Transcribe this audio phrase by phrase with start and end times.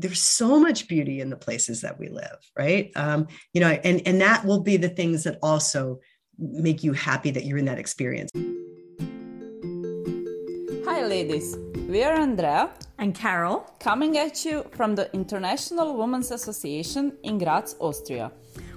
[0.00, 2.90] there's so much beauty in the places that we live right?
[2.96, 6.00] Um, you know and and that will be the things that also
[6.38, 8.30] make you happy that you're in that experience.
[10.84, 11.56] Hi ladies.
[11.88, 12.70] We are andrea.
[12.98, 13.64] And carol.
[13.78, 18.32] Coming at you from the international women's association in graz austria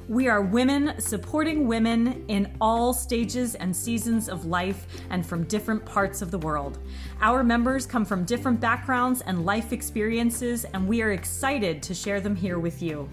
[0.08, 5.86] we are women supporting women in all stages and seasons of life and from different
[5.86, 6.80] parts of the world.
[7.22, 12.22] Our members come from different backgrounds and life experiences, and we are excited to share
[12.22, 13.10] them here with you.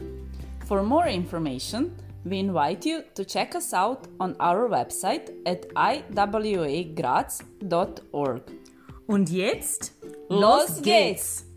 [0.67, 6.93] For more information, we invite you to check us out on our website at iwagraz.org.
[9.09, 9.93] Und jetzt,
[10.29, 11.48] los geht's!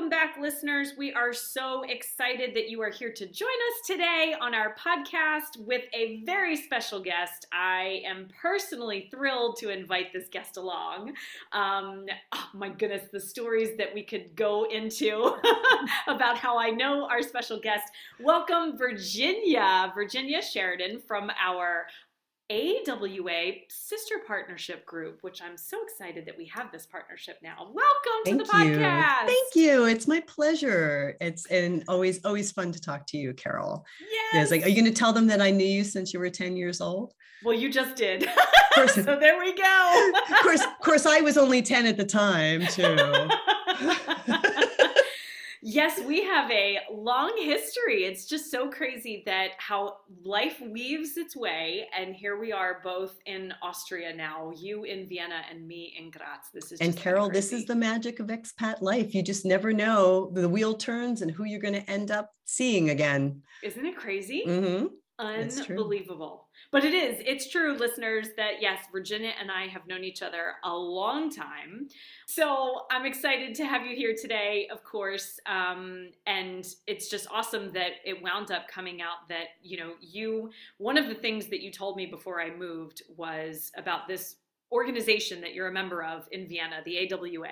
[0.00, 0.94] Welcome back, listeners.
[0.96, 5.58] We are so excited that you are here to join us today on our podcast
[5.58, 7.46] with a very special guest.
[7.52, 11.12] I am personally thrilled to invite this guest along.
[11.52, 15.36] Um, oh my goodness, the stories that we could go into
[16.08, 17.84] about how I know our special guest.
[18.18, 21.84] Welcome, Virginia, Virginia Sheridan from our
[22.50, 27.70] AWA Sister Partnership Group, which I'm so excited that we have this partnership now.
[27.72, 28.76] Welcome Thank to the you.
[28.76, 29.26] podcast.
[29.26, 29.84] Thank you.
[29.84, 31.16] It's my pleasure.
[31.20, 33.86] It's and always always fun to talk to you, Carol.
[34.00, 34.42] Yes.
[34.42, 36.28] It's like, are you going to tell them that I knew you since you were
[36.28, 37.14] 10 years old?
[37.44, 38.28] Well, you just did.
[38.88, 40.10] so there we go.
[40.28, 42.96] of course, of course, I was only 10 at the time, too.
[45.62, 48.04] Yes, we have a long history.
[48.04, 51.86] It's just so crazy that how life weaves its way.
[51.96, 56.48] And here we are both in Austria now, you in Vienna and me in Graz.
[56.54, 59.14] This is And Carol, this is the magic of expat life.
[59.14, 62.88] You just never know the wheel turns and who you're going to end up seeing
[62.90, 63.42] again.
[63.62, 64.44] Isn't it crazy?
[64.46, 64.86] Mm-hmm.
[65.18, 66.48] Unbelievable.
[66.72, 70.54] But it is, it's true, listeners, that yes, Virginia and I have known each other
[70.62, 71.88] a long time.
[72.26, 75.40] So I'm excited to have you here today, of course.
[75.46, 80.50] Um, and it's just awesome that it wound up coming out that, you know, you,
[80.78, 84.36] one of the things that you told me before I moved was about this
[84.72, 87.48] organization that you're a member of in Vienna, the AWA,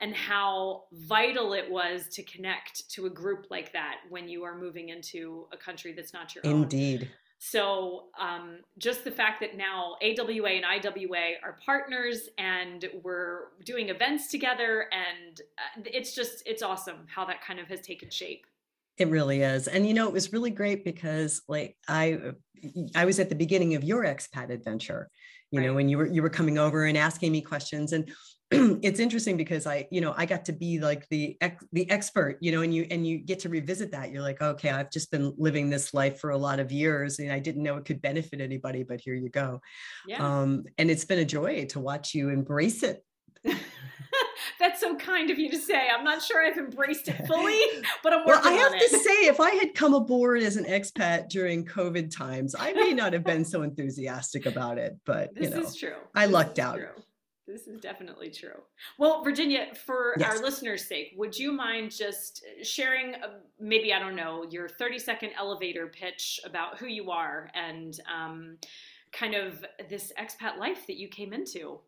[0.00, 4.56] and how vital it was to connect to a group like that when you are
[4.56, 6.62] moving into a country that's not your own.
[6.62, 7.10] Indeed.
[7.44, 13.88] So, um, just the fact that now AWA and IWA are partners and we're doing
[13.88, 18.46] events together, and uh, it's just, it's awesome how that kind of has taken shape.
[18.96, 19.66] It really is.
[19.66, 22.32] And you know, it was really great because like I
[22.94, 25.10] I was at the beginning of your expat adventure
[25.52, 25.66] you right.
[25.66, 28.10] know when you were you were coming over and asking me questions and
[28.82, 31.36] it's interesting because i you know i got to be like the
[31.72, 34.70] the expert you know and you and you get to revisit that you're like okay
[34.70, 37.76] i've just been living this life for a lot of years and i didn't know
[37.76, 39.60] it could benefit anybody but here you go
[40.06, 40.40] yeah.
[40.40, 43.04] um and it's been a joy to watch you embrace it
[44.58, 45.88] that's so kind of you to say.
[45.88, 47.58] I'm not sure I've embraced it fully,
[48.02, 50.64] but I'm working well, I have to say, if I had come aboard as an
[50.64, 54.96] expat during COVID times, I may not have been so enthusiastic about it.
[55.04, 55.96] But this you know, is true.
[56.14, 56.76] I lucked out.
[56.76, 56.88] True.
[57.52, 58.62] This is definitely true.
[58.98, 60.30] Well, Virginia, for yes.
[60.30, 64.98] our listeners' sake, would you mind just sharing, a, maybe, I don't know, your 30
[64.98, 68.56] second elevator pitch about who you are and um,
[69.12, 71.80] kind of this expat life that you came into?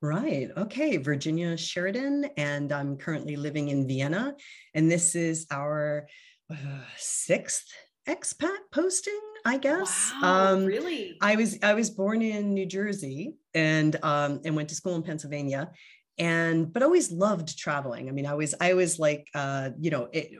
[0.00, 0.50] Right.
[0.56, 0.98] Okay.
[0.98, 4.36] Virginia Sheridan, and I'm currently living in Vienna.
[4.74, 6.06] And this is our
[6.48, 6.56] uh,
[6.96, 7.66] sixth
[8.08, 10.12] expat posting, I guess.
[10.22, 11.16] Wow, um, really?
[11.20, 15.02] I was I was born in New Jersey and um, and went to school in
[15.02, 15.70] Pennsylvania
[16.18, 20.08] and but always loved traveling i mean i was i was like uh you know
[20.12, 20.30] it,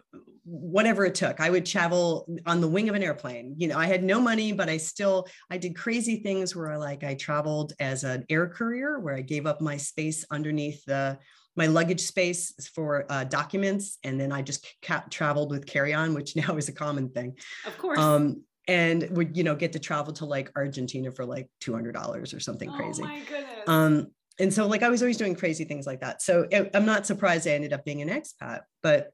[0.45, 3.87] whatever it took i would travel on the wing of an airplane you know i
[3.87, 7.73] had no money but i still i did crazy things where I, like i traveled
[7.81, 11.19] as an air courier where i gave up my space underneath the
[11.57, 16.37] my luggage space for uh, documents and then i just ca- traveled with carry-on which
[16.49, 20.13] now is a common thing of course um and would you know get to travel
[20.13, 23.03] to like argentina for like $200 or something oh crazy.
[23.03, 23.69] my goodness.
[23.69, 24.07] um
[24.39, 26.23] and so like i was always doing crazy things like that.
[26.23, 29.13] So it, i'm not surprised i ended up being an expat but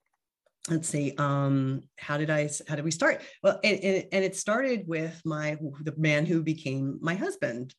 [0.69, 3.23] let's see um how did i how did we start?
[3.43, 7.75] Well and, and, and it started with my the man who became my husband.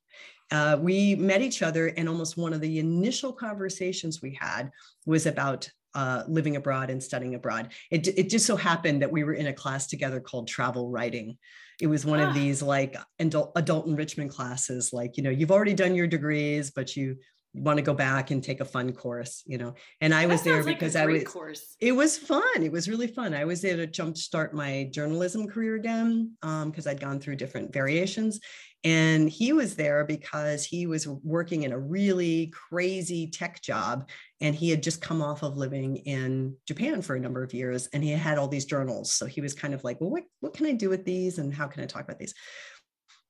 [0.49, 4.69] Uh, we met each other and almost one of the initial conversations we had
[5.05, 7.69] was about uh, living abroad and studying abroad.
[7.89, 11.37] It, it just so happened that we were in a class together called travel writing.
[11.79, 12.29] It was one ah.
[12.29, 16.71] of these like adult, adult enrichment classes, like, you know, you've already done your degrees,
[16.71, 17.17] but you
[17.53, 19.73] want to go back and take a fun course, you know.
[19.99, 21.75] And I was there like because I was course.
[21.79, 22.63] it was fun.
[22.63, 23.33] It was really fun.
[23.33, 27.73] I was there to jumpstart my journalism career again because um, I'd gone through different
[27.73, 28.39] variations.
[28.83, 34.09] And he was there because he was working in a really crazy tech job.
[34.39, 37.87] And he had just come off of living in Japan for a number of years
[37.93, 39.11] and he had all these journals.
[39.11, 41.53] So he was kind of like, well, what, what can I do with these and
[41.53, 42.33] how can I talk about these?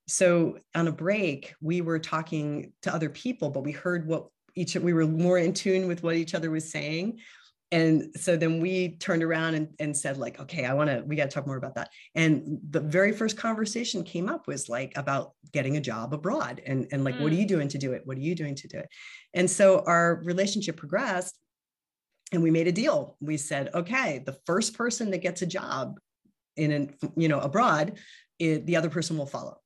[0.08, 4.76] So on a break, we were talking to other people, but we heard what each
[4.76, 7.20] we were more in tune with what each other was saying
[7.72, 11.16] and so then we turned around and, and said like okay i want to we
[11.16, 14.92] got to talk more about that and the very first conversation came up was like
[14.96, 17.22] about getting a job abroad and and like mm.
[17.22, 17.50] what are you mm.
[17.50, 18.88] doing to do it what are you doing to do it
[19.34, 21.38] and so our relationship progressed
[22.32, 25.98] and we made a deal we said okay the first person that gets a job
[26.58, 27.98] in an you know abroad
[28.40, 29.58] it, the other person will follow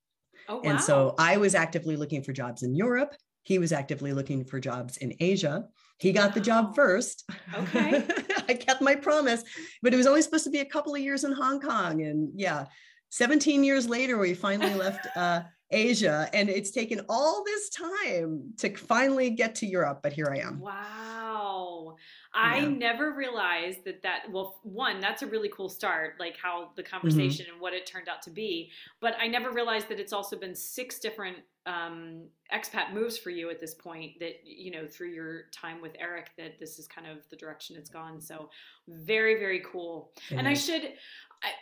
[0.48, 0.62] oh, wow.
[0.66, 4.60] and so i was actively looking for jobs in europe he was actively looking for
[4.60, 5.66] jobs in asia
[5.98, 7.30] he got the job first.
[7.54, 8.04] Okay.
[8.50, 9.44] I kept my promise,
[9.82, 12.02] but it was only supposed to be a couple of years in Hong Kong.
[12.02, 12.66] And yeah,
[13.10, 16.30] 17 years later, we finally left uh, Asia.
[16.34, 20.60] And it's taken all this time to finally get to Europe, but here I am.
[20.60, 21.96] Wow.
[22.34, 22.68] I yeah.
[22.68, 26.92] never realized that that, well, one, that's a really cool start, like how the mm-hmm.
[26.92, 27.54] conversation mm-hmm.
[27.54, 28.72] and what it turned out to be.
[29.00, 32.24] But I never realized that it's also been six different um,
[32.54, 36.30] expat moves for you at this point that you know through your time with eric
[36.38, 38.22] that this is kind of the direction it's gone.
[38.22, 38.50] So
[38.88, 40.12] very very cool.
[40.28, 40.40] Mm-hmm.
[40.40, 40.94] and i should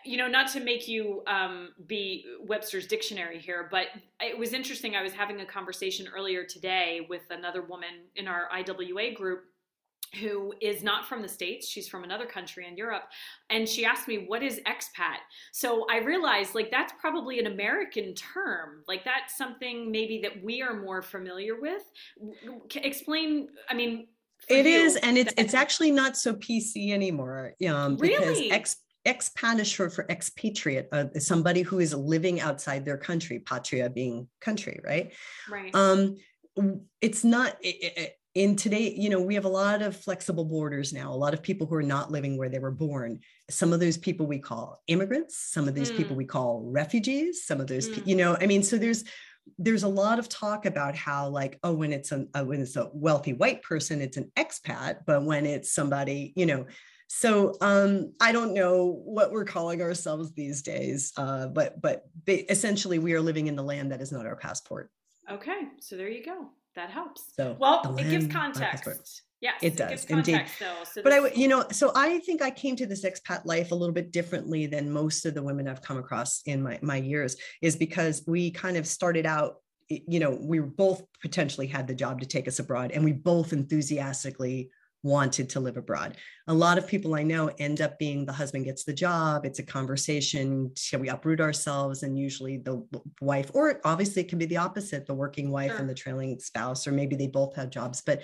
[0.06, 3.88] you know not to make you um, be webster's dictionary here but
[4.22, 4.96] it was interesting.
[4.96, 9.46] I was having a conversation earlier today with another woman in our iwa group
[10.20, 11.68] who is not from the States.
[11.68, 13.04] She's from another country in Europe.
[13.50, 15.18] And she asked me, What is expat?
[15.52, 18.84] So I realized, like, that's probably an American term.
[18.88, 21.84] Like, that's something maybe that we are more familiar with.
[22.76, 24.08] Explain, I mean,
[24.50, 27.54] it you, is, and it's it's actually not so PC anymore.
[27.70, 28.52] Um, because really?
[28.52, 33.40] ex expat is short for expatriate, uh, somebody who is living outside their country.
[33.40, 35.14] Patria being country, right?
[35.50, 35.74] Right.
[35.74, 36.18] Um,
[37.02, 37.58] it's not.
[37.62, 41.16] It, it, in today, you know, we have a lot of flexible borders now, a
[41.16, 43.20] lot of people who are not living where they were born.
[43.50, 45.98] Some of those people we call immigrants, some of those mm.
[45.98, 48.08] people we call refugees, some of those, mm.
[48.08, 49.04] you know, I mean, so there's,
[49.58, 52.78] there's a lot of talk about how like oh when it's a, a when it's
[52.78, 56.66] a wealthy white person it's an expat but when it's somebody you know
[57.08, 62.98] so um, I don't know what we're calling ourselves these days, uh, but but essentially
[62.98, 64.90] we are living in the land that is not our passport.
[65.30, 67.34] Okay, so there you go that helps.
[67.36, 69.24] So well, it gives context.
[69.42, 70.46] Yes, it does it indeed.
[70.58, 73.72] Though, so but I, you know, so I think I came to this expat life
[73.72, 76.96] a little bit differently than most of the women I've come across in my my
[76.96, 79.56] years, is because we kind of started out.
[79.90, 83.52] You know, we both potentially had the job to take us abroad, and we both
[83.52, 84.72] enthusiastically
[85.04, 86.18] wanted to live abroad.
[86.48, 89.46] A lot of people I know end up being the husband gets the job.
[89.46, 90.72] It's a conversation.
[90.76, 92.04] Shall we uproot ourselves?
[92.04, 92.86] And usually the
[93.22, 95.80] wife, or obviously it can be the opposite the working wife sure.
[95.80, 98.02] and the trailing spouse, or maybe they both have jobs.
[98.06, 98.24] But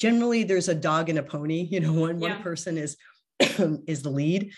[0.00, 1.68] generally there's a dog and a pony.
[1.76, 2.34] You know, one, yeah.
[2.34, 2.96] one person is
[3.86, 4.52] is the lead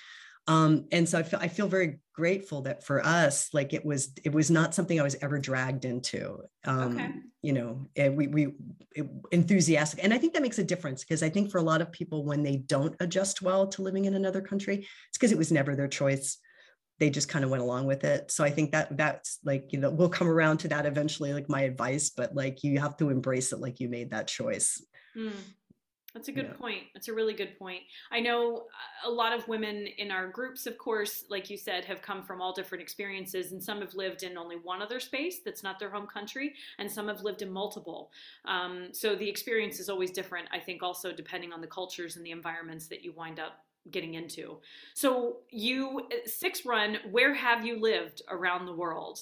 [0.49, 4.13] um, and so I feel I feel very grateful that for us, like it was
[4.25, 6.39] it was not something I was ever dragged into.
[6.65, 7.11] Um, okay.
[7.43, 8.55] You know, and we we
[8.97, 11.83] it, enthusiastic, and I think that makes a difference because I think for a lot
[11.83, 14.77] of people when they don't adjust well to living in another country,
[15.09, 16.39] it's because it was never their choice.
[16.99, 18.33] They just kind of went along with it.
[18.33, 21.51] So I think that that's like you know we'll come around to that eventually, like
[21.51, 24.83] my advice, but like you have to embrace it like you made that choice.
[25.15, 25.33] Mm.
[26.19, 26.61] That's a good yeah.
[26.61, 26.83] point.
[26.95, 27.83] That's a really good point.
[28.11, 28.67] I know
[29.05, 32.25] uh, a lot of women in our groups, of course, like you said, have come
[32.25, 35.79] from all different experiences, and some have lived in only one other space that's not
[35.79, 38.11] their home country, and some have lived in multiple.
[38.47, 42.27] Um, so the experience is always different, I think, also depending on the cultures and
[42.27, 44.59] the environments that you wind up getting into.
[44.95, 49.21] So, you, uh, Six Run, where have you lived around the world?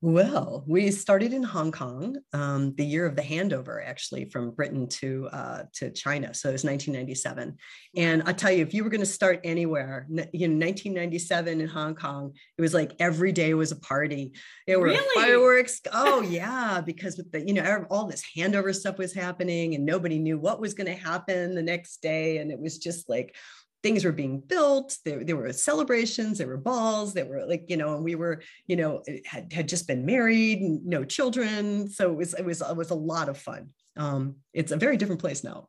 [0.00, 4.86] Well, we started in Hong Kong, um, the year of the handover, actually, from Britain
[4.88, 6.32] to uh, to China.
[6.34, 7.56] So it was 1997.
[7.96, 11.66] And I tell you, if you were going to start anywhere, you know, 1997 in
[11.66, 14.34] Hong Kong, it was like every day was a party.
[14.68, 15.20] There were really?
[15.20, 15.80] fireworks.
[15.92, 20.20] Oh yeah, because with the you know all this handover stuff was happening, and nobody
[20.20, 23.34] knew what was going to happen the next day, and it was just like
[23.82, 27.76] things were being built there, there were celebrations there were balls there were like you
[27.76, 32.16] know and we were you know had, had just been married no children so it
[32.16, 35.42] was it was it was a lot of fun um, it's a very different place
[35.42, 35.66] now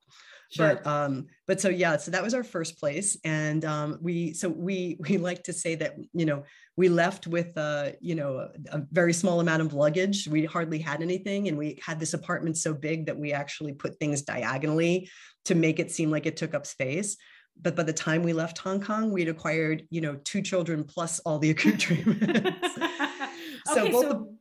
[0.51, 0.75] Sure.
[0.83, 4.49] But um, but so yeah, so that was our first place, and um, we so
[4.49, 6.43] we we like to say that you know
[6.75, 10.27] we left with uh, you know a, a, very small amount of luggage.
[10.27, 13.99] We hardly had anything, and we had this apartment so big that we actually put
[13.99, 15.09] things diagonally
[15.45, 17.15] to make it seem like it took up space.
[17.61, 21.19] But by the time we left Hong Kong, we'd acquired you know two children plus
[21.19, 22.25] all the accoutrements.
[23.65, 24.39] so okay, both so- the,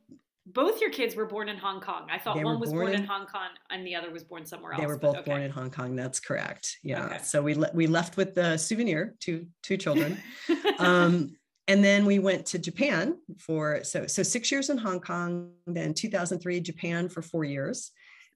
[0.53, 2.07] both your kids were born in Hong Kong.
[2.11, 4.45] I thought one was born, born in, in, Hong Kong and the other was born
[4.45, 4.81] somewhere else.
[4.81, 5.31] They were both okay.
[5.31, 5.95] born in Hong Kong.
[5.95, 6.77] That's correct.
[6.83, 7.05] Yeah.
[7.05, 7.19] Okay.
[7.23, 10.17] So we le- we left with the souvenir, two two children,
[10.79, 11.35] um,
[11.67, 15.51] and then we went to Japan for so so six years in Hong Kong.
[15.67, 17.91] Then 2003 Japan for four years,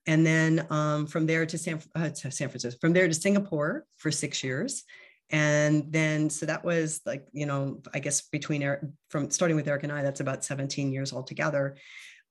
[0.05, 2.77] and then um, from there to San uh, to San Francisco.
[2.79, 4.83] From there to Singapore for six years.
[5.29, 9.67] And then so that was like you know i guess between eric from starting with
[9.67, 11.77] eric and i that's about 17 years altogether.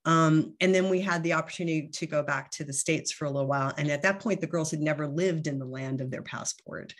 [0.05, 3.31] Um, and then we had the opportunity to go back to the states for a
[3.31, 3.73] little while.
[3.79, 6.95] And at that point the girls had never lived in the land of their passport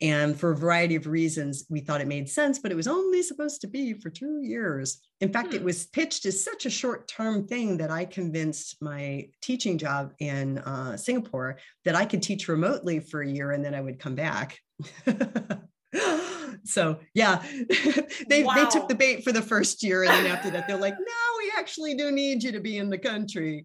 [0.00, 3.22] and for a variety of reasons we thought it made sense but it was only
[3.22, 5.56] supposed to be for two years in fact hmm.
[5.56, 10.12] it was pitched as such a short term thing that i convinced my teaching job
[10.20, 13.98] in uh, singapore that i could teach remotely for a year and then i would
[13.98, 14.58] come back
[16.64, 17.42] so yeah
[18.28, 18.54] they, wow.
[18.54, 21.38] they took the bait for the first year and then after that they're like no
[21.38, 23.64] we actually do need you to be in the country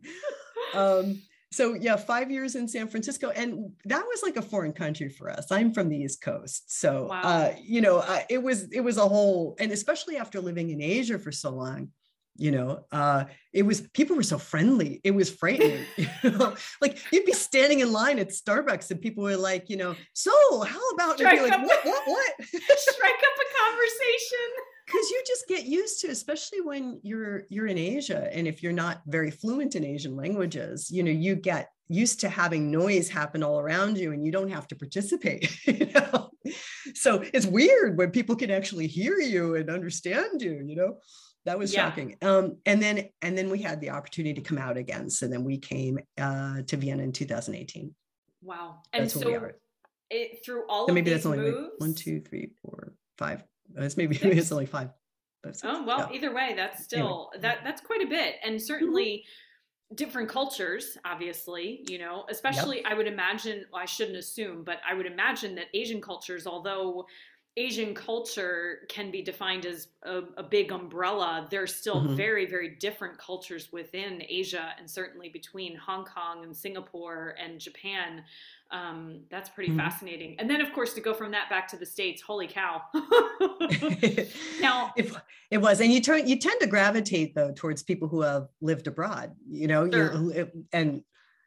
[0.74, 1.22] um,
[1.54, 5.30] so yeah five years in san francisco and that was like a foreign country for
[5.30, 5.52] us.
[5.52, 7.22] I'm from the east coast so wow.
[7.24, 10.82] uh, you know uh, it was it was a whole and especially after living in
[10.82, 11.90] asia for so long
[12.36, 15.00] you know uh it was people were so friendly.
[15.04, 16.56] It was frightening you know?
[16.82, 20.32] Like you'd be standing in line at starbucks and people were like you know so
[20.62, 22.32] how about strike like, what what what?
[22.42, 24.50] Strike up a conversation
[24.94, 28.72] because you just get used to especially when you're you're in asia and if you're
[28.72, 33.44] not very fluent in asian languages you know you get used to having noise happen
[33.44, 36.30] all around you and you don't have to participate you know?
[36.96, 40.98] So it's weird when people can actually hear you and understand you you know?
[41.46, 41.90] That was yeah.
[41.90, 42.16] shocking.
[42.22, 45.44] Um, and then and then we had the opportunity to come out again so then
[45.44, 47.94] we came uh, to vienna in 2018
[48.42, 48.78] wow.
[48.94, 49.52] And that's so
[50.10, 53.44] it, through all so maybe that's only moves, like one two three four five
[53.76, 54.90] it's maybe maybe it's only five.
[55.42, 56.18] But oh well yeah.
[56.18, 57.42] either way that's still anyway.
[57.42, 59.96] that that's quite a bit and certainly mm-hmm.
[59.96, 62.86] different cultures obviously you know especially yep.
[62.88, 67.06] i would imagine well, i shouldn't assume but i would imagine that asian cultures although
[67.56, 71.48] Asian culture can be defined as a, a big umbrella.
[71.52, 72.16] There's still mm-hmm.
[72.16, 78.24] very, very different cultures within Asia and certainly between Hong Kong and Singapore and Japan.
[78.72, 79.80] Um, that's pretty mm-hmm.
[79.80, 80.36] fascinating.
[80.40, 82.82] And then, of course, to go from that back to the States, holy cow.
[84.60, 85.14] now, it,
[85.52, 85.80] it was.
[85.80, 89.68] And you, turn, you tend to gravitate, though, towards people who have lived abroad, you
[89.68, 90.50] know, sure.
[90.72, 91.04] and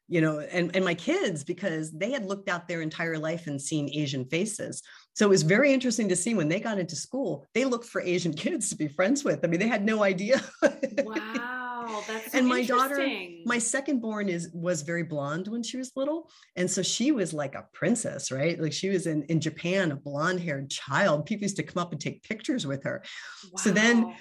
[0.09, 3.61] you know and, and my kids because they had looked out their entire life and
[3.61, 4.83] seen asian faces.
[5.15, 8.01] So it was very interesting to see when they got into school they looked for
[8.01, 9.45] asian kids to be friends with.
[9.45, 10.41] I mean they had no idea.
[11.05, 11.66] Wow
[12.07, 13.07] that's so and my daughter
[13.45, 17.33] my second born is was very blonde when she was little and so she was
[17.33, 21.43] like a princess right like she was in in japan a blonde haired child people
[21.43, 23.03] used to come up and take pictures with her
[23.45, 23.51] wow.
[23.57, 24.15] so then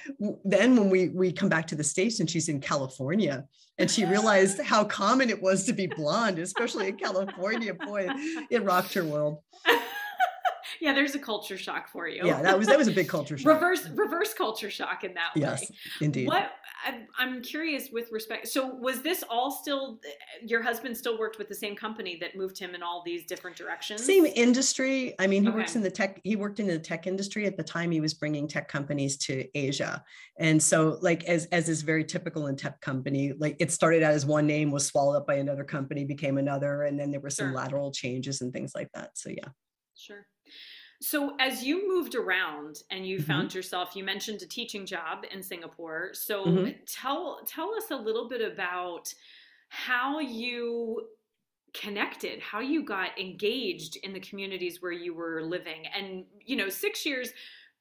[0.44, 3.44] then when we we come back to the states and she's in california
[3.78, 7.74] and she realized how common it was to be blonde, especially in California.
[7.74, 8.08] Boy,
[8.50, 9.40] it rocked her world.
[10.80, 12.26] yeah, there's a culture shock for you.
[12.26, 13.54] Yeah, that was that was a big culture shock.
[13.54, 15.68] Reverse reverse culture shock in that yes, way.
[15.70, 16.28] Yes, indeed.
[16.28, 16.52] What
[17.18, 18.48] I'm curious with respect.
[18.48, 20.00] So was this all still
[20.42, 23.58] your husband still worked with the same company that moved him in all these different
[23.58, 24.06] directions?
[24.06, 25.16] Same industry.
[25.20, 25.58] I mean, he okay.
[25.58, 26.22] works in the tech.
[26.24, 27.92] He worked in the tech industry at the time.
[27.92, 30.04] He was bringing tech companies to Asia,
[30.40, 34.14] and so like as as is very typical in tech company, like it started out
[34.14, 37.30] as one name was swallowed up by another company, became another, and then there were
[37.30, 37.56] some sure.
[37.56, 39.18] lateral changes and things like that.
[39.18, 39.50] So yeah.
[39.96, 40.28] Sure.
[41.06, 43.28] So, as you moved around and you mm-hmm.
[43.28, 46.10] found yourself, you mentioned a teaching job in Singapore.
[46.14, 46.72] So, mm-hmm.
[46.88, 49.14] tell tell us a little bit about
[49.70, 51.04] how you
[51.76, 56.70] connected, how you got engaged in the communities where you were living, and you know,
[56.70, 57.30] six years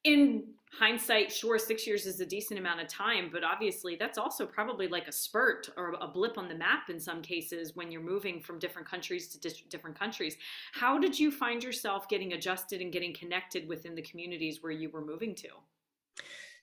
[0.05, 0.45] in
[0.79, 4.89] hindsight, sure, six years is a decent amount of time, but obviously that's also probably
[4.89, 8.41] like a spurt or a blip on the map in some cases when you're moving
[8.41, 10.37] from different countries to different countries.
[10.73, 14.91] How did you find yourself getting adjusted and getting connected within the communities where you
[14.91, 15.49] were moving to?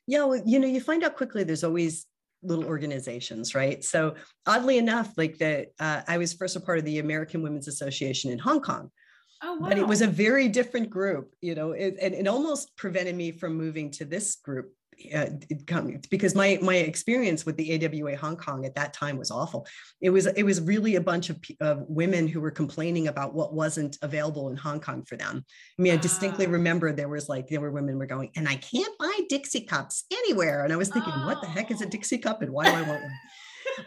[0.07, 2.05] Yeah, well, you know, you find out quickly there's always
[2.43, 3.83] little organizations, right?
[3.83, 4.15] So
[4.45, 8.31] oddly enough, like that, uh, I was first a part of the American Women's Association
[8.31, 8.91] in Hong Kong,
[9.43, 9.69] Oh, wow.
[9.69, 13.31] But it was a very different group, you know, it, and it almost prevented me
[13.31, 14.74] from moving to this group
[15.15, 15.27] uh,
[16.10, 19.65] because my my experience with the AWA Hong Kong at that time was awful.
[20.00, 23.53] It was it was really a bunch of, of women who were complaining about what
[23.53, 25.43] wasn't available in Hong Kong for them.
[25.79, 26.51] I mean, I distinctly ah.
[26.51, 30.05] remember there was like there were women were going, and I can't buy Dixie cups
[30.12, 31.25] anywhere, and I was thinking, oh.
[31.25, 33.12] what the heck is a Dixie cup, and why do I want one?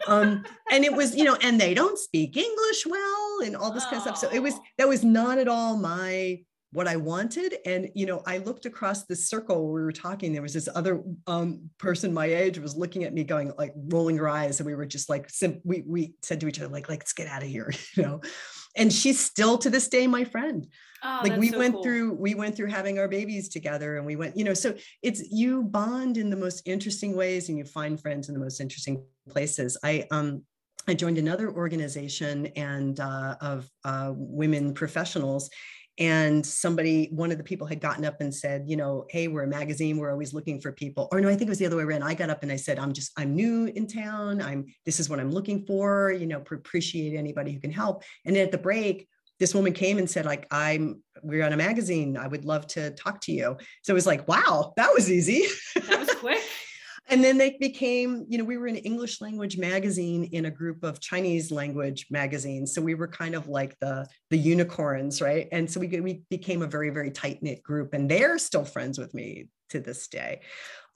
[0.07, 3.83] um, and it was, you know, and they don't speak English well, and all this
[3.87, 3.89] oh.
[3.89, 4.17] kind of stuff.
[4.17, 6.39] So it was that was not at all my
[6.75, 7.55] what I wanted.
[7.65, 10.33] And, you know, I looked across the circle where we were talking.
[10.33, 14.17] There was this other um, person my age was looking at me going like rolling
[14.17, 14.59] her eyes.
[14.59, 17.27] And we were just like, sim- we, we said to each other, like, let's get
[17.27, 18.21] out of here, you know?
[18.75, 20.67] And she's still to this day, my friend.
[21.01, 21.83] Oh, like we so went cool.
[21.83, 25.23] through, we went through having our babies together and we went, you know, so it's,
[25.31, 29.05] you bond in the most interesting ways and you find friends in the most interesting
[29.29, 29.77] places.
[29.81, 30.43] I, um,
[30.87, 35.49] I joined another organization and uh, of uh, women professionals
[35.97, 39.43] and somebody one of the people had gotten up and said you know hey we're
[39.43, 41.07] a magazine we're always looking for people.
[41.11, 42.03] Or no i think it was the other way around.
[42.03, 44.41] I got up and i said i'm just i'm new in town.
[44.41, 48.03] I'm this is what i'm looking for you know appreciate anybody who can help.
[48.25, 49.07] And then at the break
[49.39, 52.17] this woman came and said like i'm we're on a magazine.
[52.17, 53.57] I would love to talk to you.
[53.83, 55.45] So it was like wow that was easy.
[55.87, 56.41] That was quick
[57.07, 60.83] and then they became you know we were an english language magazine in a group
[60.83, 62.73] of chinese language magazines.
[62.73, 65.47] So we were kind of like the the unicorns right?
[65.51, 68.97] And so we, we became a very very tight knit group and they're still friends
[68.97, 70.41] with me to this day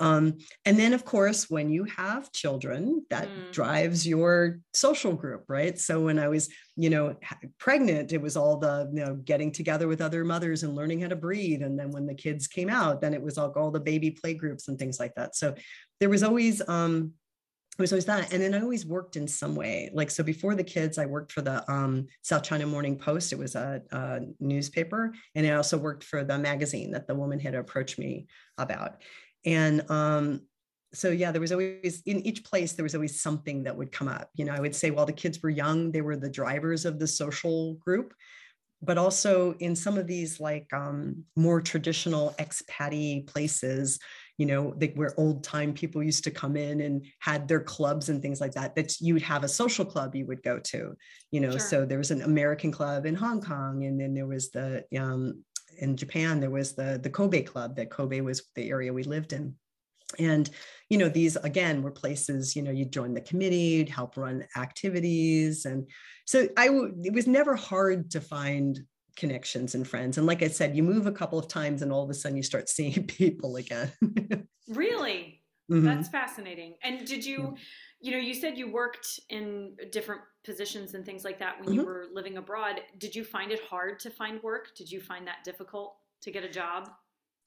[0.02, 3.52] um, and then of course when you have children that mm.
[3.52, 7.16] drives your social group right so when i was you know
[7.58, 11.08] pregnant it was all the you know getting together with other mothers and learning how
[11.08, 11.62] to breathe.
[11.62, 14.34] and then when the kids came out then it was all, all the baby play
[14.34, 15.54] groups and things like that so
[16.00, 17.14] there was always um
[17.79, 20.53] it was always that and then i always worked in some way like so before
[20.53, 24.19] the kids i worked for the um, south china morning post it was a, a,
[24.39, 29.01] newspaper and i also worked for the magazine that the woman had approached me about.
[29.45, 30.41] And um,
[30.93, 34.07] so yeah there was always in each place there was always something that would come
[34.07, 34.29] up.
[34.33, 37.00] You know i would say while the kids were young they were the drivers of
[37.00, 38.13] the social group
[38.81, 44.00] but also in some of these like um, more traditional expatty places
[44.39, 48.08] you know, they, where old time people used to come in and had their clubs
[48.08, 50.96] and things like that, that you would have a social club you would go to,
[51.29, 51.60] you know, sure.
[51.60, 55.43] so there was an American club in Hong Kong and then there was the, um,
[55.79, 59.34] in Japan, there was the, the Kobe club that Kobe was the area we lived
[59.34, 59.55] in.
[60.17, 60.50] And,
[60.89, 64.46] you know, these again were places, you know, you'd join the committee, you'd help run
[64.55, 65.65] activities.
[65.65, 65.86] And
[66.25, 66.69] so I,
[67.03, 68.79] it was never hard to find
[69.16, 70.18] connections and friends.
[70.18, 72.38] And like I said, you move a couple of times and all of a sudden
[72.38, 73.92] you start seeing people again.
[74.68, 75.42] really?
[75.72, 75.86] Mm-hmm.
[75.86, 76.75] That's fascinating.
[76.83, 77.55] And did you,
[78.00, 81.79] you know, you said you worked in different positions and things like that when mm-hmm.
[81.79, 82.81] you were living abroad.
[82.98, 84.75] Did you find it hard to find work?
[84.75, 86.90] Did you find that difficult to get a job?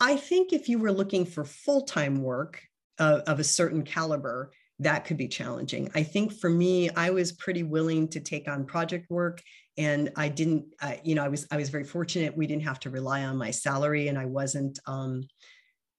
[0.01, 2.61] I think if you were looking for full time work
[2.99, 5.91] uh, of a certain caliber, that could be challenging.
[5.95, 9.43] I think for me, I was pretty willing to take on project work
[9.79, 12.37] and I didn't, uh, you know, I was I was very fortunate.
[12.37, 15.23] We didn't have to rely on my salary, and I wasn't, um,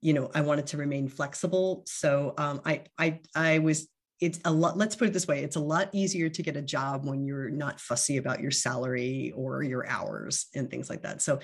[0.02, 1.84] you know, I wanted to remain flexible.
[1.88, 3.88] So um, I I I was.
[4.20, 4.78] It's a lot.
[4.78, 7.50] Let's put it this way: it's a lot easier to get a job when you're
[7.50, 11.22] not fussy about your salary or your hours and things like that.
[11.22, 11.40] So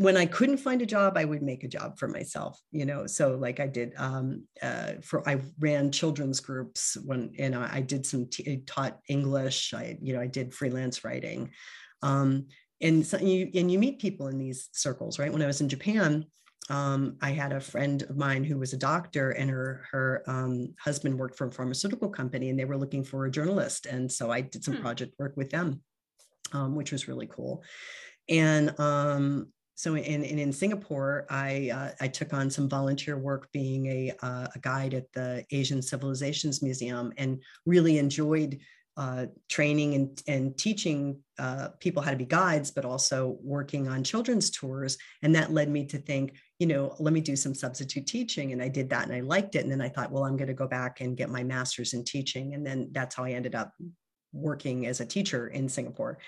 [0.00, 3.06] when I couldn't find a job, I would make a job for myself, you know.
[3.06, 8.06] So like I did um, uh, for I ran children's groups when and I did
[8.06, 9.74] some t- taught English.
[9.74, 11.50] I you know I did freelance writing,
[12.00, 12.46] um,
[12.80, 15.30] and so you and you meet people in these circles, right?
[15.30, 16.24] When I was in Japan,
[16.70, 20.72] um, I had a friend of mine who was a doctor, and her her um,
[20.82, 24.30] husband worked for a pharmaceutical company, and they were looking for a journalist, and so
[24.30, 24.82] I did some hmm.
[24.82, 25.82] project work with them,
[26.54, 27.62] um, which was really cool.
[28.30, 29.48] And um,
[29.80, 34.12] so in, in, in Singapore, I, uh, I took on some volunteer work being a,
[34.20, 38.58] uh, a guide at the Asian Civilizations Museum and really enjoyed
[38.98, 44.04] uh, training and, and teaching uh, people how to be guides, but also working on
[44.04, 44.98] children's tours.
[45.22, 48.52] And that led me to think, you know, let me do some substitute teaching.
[48.52, 49.62] And I did that and I liked it.
[49.62, 52.04] And then I thought, well, I'm going to go back and get my master's in
[52.04, 52.52] teaching.
[52.52, 53.72] And then that's how I ended up
[54.34, 56.18] working as a teacher in Singapore.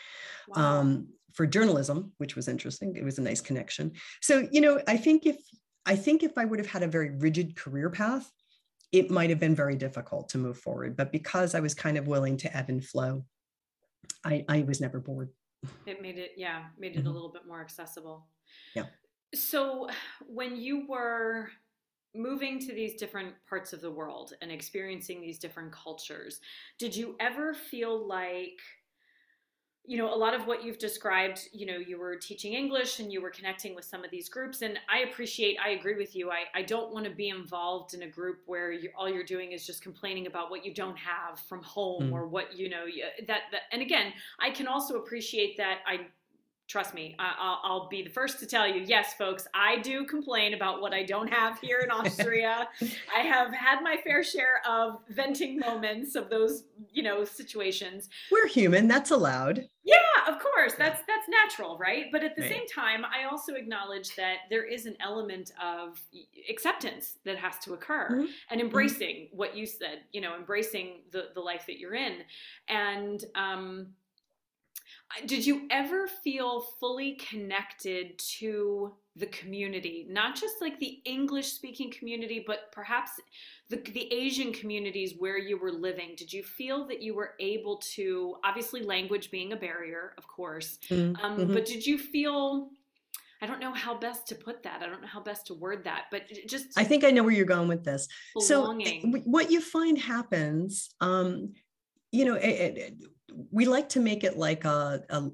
[0.49, 0.81] Wow.
[0.81, 2.97] Um, for journalism, which was interesting.
[2.97, 3.93] It was a nice connection.
[4.21, 5.37] So, you know, I think if
[5.85, 8.31] I think if I would have had a very rigid career path,
[8.93, 10.97] it might have been very difficult to move forward.
[10.97, 13.25] But because I was kind of willing to ebb and flow,
[14.25, 15.31] I, I was never bored.
[15.87, 17.09] It made it, yeah, made it mm-hmm.
[17.09, 18.29] a little bit more accessible.
[18.75, 18.85] Yeah.
[19.35, 19.89] So
[20.27, 21.49] when you were
[22.15, 26.41] moving to these different parts of the world and experiencing these different cultures,
[26.79, 28.59] did you ever feel like
[29.85, 33.13] you know a lot of what you've described you know you were teaching english and
[33.13, 36.31] you were connecting with some of these groups and i appreciate i agree with you
[36.31, 39.53] i, I don't want to be involved in a group where you all you're doing
[39.53, 42.13] is just complaining about what you don't have from home mm.
[42.13, 42.85] or what you know
[43.27, 46.07] that, that and again i can also appreciate that i
[46.73, 50.55] trust me, I, will be the first to tell you, yes, folks, I do complain
[50.55, 52.67] about what I don't have here in Austria.
[53.15, 58.09] I have had my fair share of venting moments of those, you know, situations.
[58.31, 58.89] We're human.
[58.89, 59.69] That's allowed.
[59.85, 59.97] Yeah,
[60.29, 60.73] of course.
[60.79, 62.07] That's that's natural, right?
[62.11, 62.51] But at the right.
[62.51, 66.01] same time, I also acknowledge that there is an element of
[66.49, 68.21] acceptance that has to occur mm-hmm.
[68.21, 68.61] and mm-hmm.
[68.61, 69.37] embracing mm-hmm.
[69.37, 72.19] what you said, you know, embracing the the life that you're in.
[72.69, 73.89] And um
[75.27, 81.91] did you ever feel fully connected to the community not just like the english speaking
[81.91, 83.11] community but perhaps
[83.69, 87.77] the, the asian communities where you were living did you feel that you were able
[87.77, 91.25] to obviously language being a barrier of course mm-hmm.
[91.25, 91.53] Um, mm-hmm.
[91.53, 92.71] but did you feel
[93.43, 94.83] I don't know how best to put that.
[94.83, 97.33] I don't know how best to word that, but just I think I know where
[97.33, 98.07] you're going with this.
[98.35, 99.13] Belonging.
[99.13, 101.53] So what you find happens, um,
[102.13, 102.95] you know, it, it,
[103.51, 105.29] we like to make it like a, a,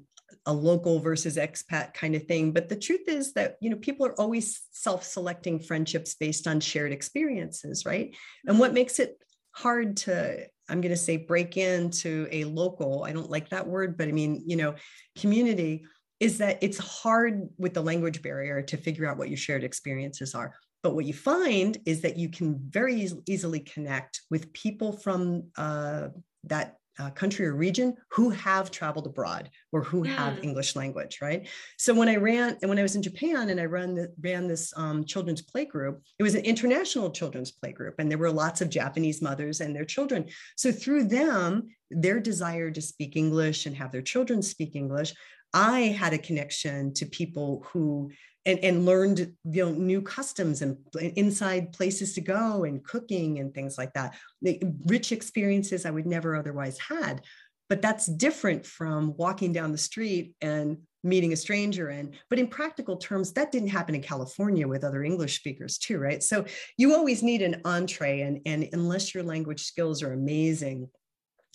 [0.45, 4.05] a local versus expat kind of thing but the truth is that you know people
[4.05, 8.15] are always self-selecting friendships based on shared experiences right?
[8.45, 9.17] And what makes it
[9.51, 13.97] hard to i'm going to say break into a local i don't like that word
[13.97, 14.75] but i mean you know
[15.17, 15.83] community
[16.19, 20.35] is that it's hard with the language barrier to figure out what your shared experiences
[20.35, 20.55] are.
[20.83, 26.09] But what you find is that you can very easily connect with people from uh,
[26.45, 30.07] that uh, country or region who have traveled abroad or who mm.
[30.07, 31.47] have English language, right?
[31.77, 34.47] So when I ran and when I was in Japan and I ran the, ran
[34.47, 38.31] this um, children's play group, it was an international children's play group, and there were
[38.31, 40.25] lots of Japanese mothers and their children.
[40.55, 45.13] So through them, their desire to speak English and have their children speak English,
[45.53, 48.11] I had a connection to people who
[48.45, 50.77] and, and learned you know new customs and
[51.15, 54.15] inside places to go and cooking and things like that.
[54.41, 57.21] The rich experiences i would never otherwise had.
[57.67, 62.47] But that's different from walking down the street and meeting a stranger and but in
[62.47, 66.21] practical terms that didn't happen in california with other english speakers too right?
[66.21, 66.45] So
[66.77, 70.89] you always need an entree and and unless your language skills are amazing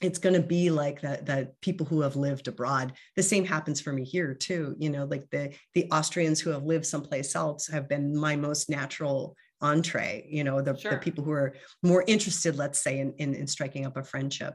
[0.03, 3.81] it's going to be like that that people who have lived abroad the same happens
[3.81, 7.69] for me here too you know like the the austrians who have lived someplace else
[7.69, 10.93] have been my most natural entree you know the, sure.
[10.93, 14.55] the people who are more interested let's say in, in, in striking up a friendship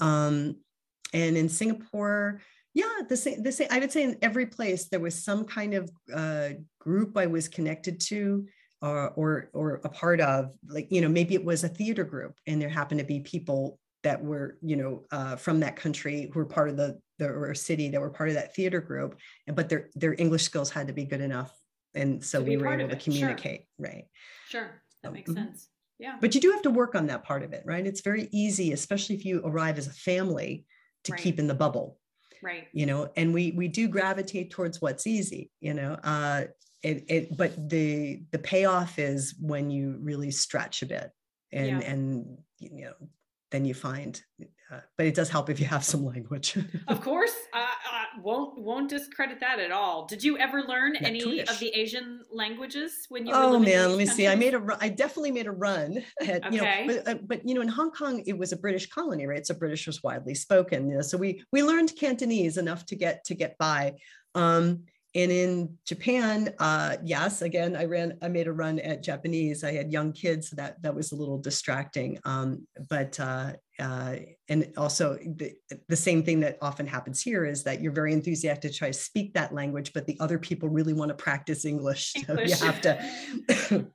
[0.00, 0.56] um,
[1.12, 2.40] and in singapore
[2.74, 5.74] yeah the same the same i would say in every place there was some kind
[5.74, 8.46] of uh, group i was connected to
[8.82, 12.34] or, or or a part of like you know maybe it was a theater group
[12.46, 16.38] and there happened to be people that were you know uh, from that country who
[16.38, 19.56] were part of the the or city that were part of that theater group and
[19.56, 21.52] but their their english skills had to be good enough
[21.94, 23.90] and so we were able to communicate sure.
[23.90, 24.04] right
[24.48, 25.42] sure that makes mm-hmm.
[25.42, 28.00] sense yeah but you do have to work on that part of it right it's
[28.00, 30.64] very easy especially if you arrive as a family
[31.02, 31.20] to right.
[31.20, 31.98] keep in the bubble
[32.42, 36.44] right you know and we we do gravitate towards what's easy you know uh
[36.84, 41.10] it, it but the the payoff is when you really stretch a bit
[41.50, 41.90] and yeah.
[41.90, 42.92] and you know
[43.56, 44.22] then you find
[44.70, 46.58] uh, but it does help if you have some language.
[46.88, 47.34] Of course.
[47.52, 50.06] Uh, uh, won't won't discredit that at all.
[50.06, 53.98] Did you ever learn yeah, any of the asian languages when you oh man let
[53.98, 54.12] me countries?
[54.14, 54.28] see.
[54.28, 56.54] I made a i definitely made a run at, okay.
[56.54, 59.26] you know but, uh, but you know in hong kong it was a british colony
[59.26, 59.46] right?
[59.46, 63.24] So british was widely spoken you know, so we we learned cantonese enough to get
[63.24, 63.94] to get by.
[64.34, 64.84] Um,
[65.16, 69.64] and in Japan, uh, yes, again, I ran, I made a run at Japanese.
[69.64, 72.18] I had young kids, so that that was a little distracting.
[72.26, 74.16] Um, but uh, uh,
[74.50, 75.54] and also the,
[75.88, 78.92] the same thing that often happens here is that you're very enthusiastic to try to
[78.92, 82.52] speak that language, but the other people really want to practice English, English.
[82.52, 83.02] so you have to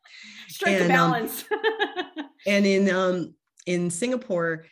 [0.48, 1.46] strike and, the um, balance.
[1.52, 3.36] Um, and in um,
[3.68, 4.66] in Singapore,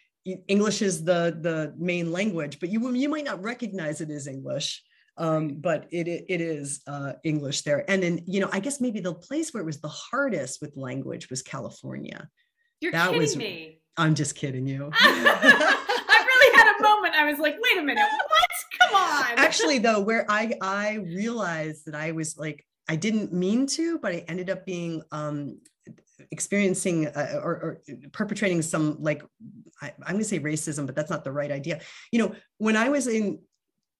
[0.48, 4.84] English is the the main language, but you you might not recognize it as English
[5.20, 7.90] um, but it, it is uh, English there.
[7.90, 10.76] And then, you know, I guess maybe the place where it was the hardest with
[10.76, 12.30] language was California.
[12.80, 13.82] You're that kidding was, me.
[13.98, 14.90] I'm just kidding you.
[15.00, 17.16] I really had a moment.
[17.16, 18.50] I was like, wait a minute, what?
[18.80, 19.38] Come on.
[19.38, 24.14] Actually, though, where I I realized that I was like, I didn't mean to, but
[24.14, 25.60] I ended up being um,
[26.32, 27.82] experiencing uh, or, or,
[28.14, 29.22] perpetrating some like
[29.82, 31.82] I, I'm going to say racism, but that's not the right idea.
[32.12, 33.40] You know, when I was in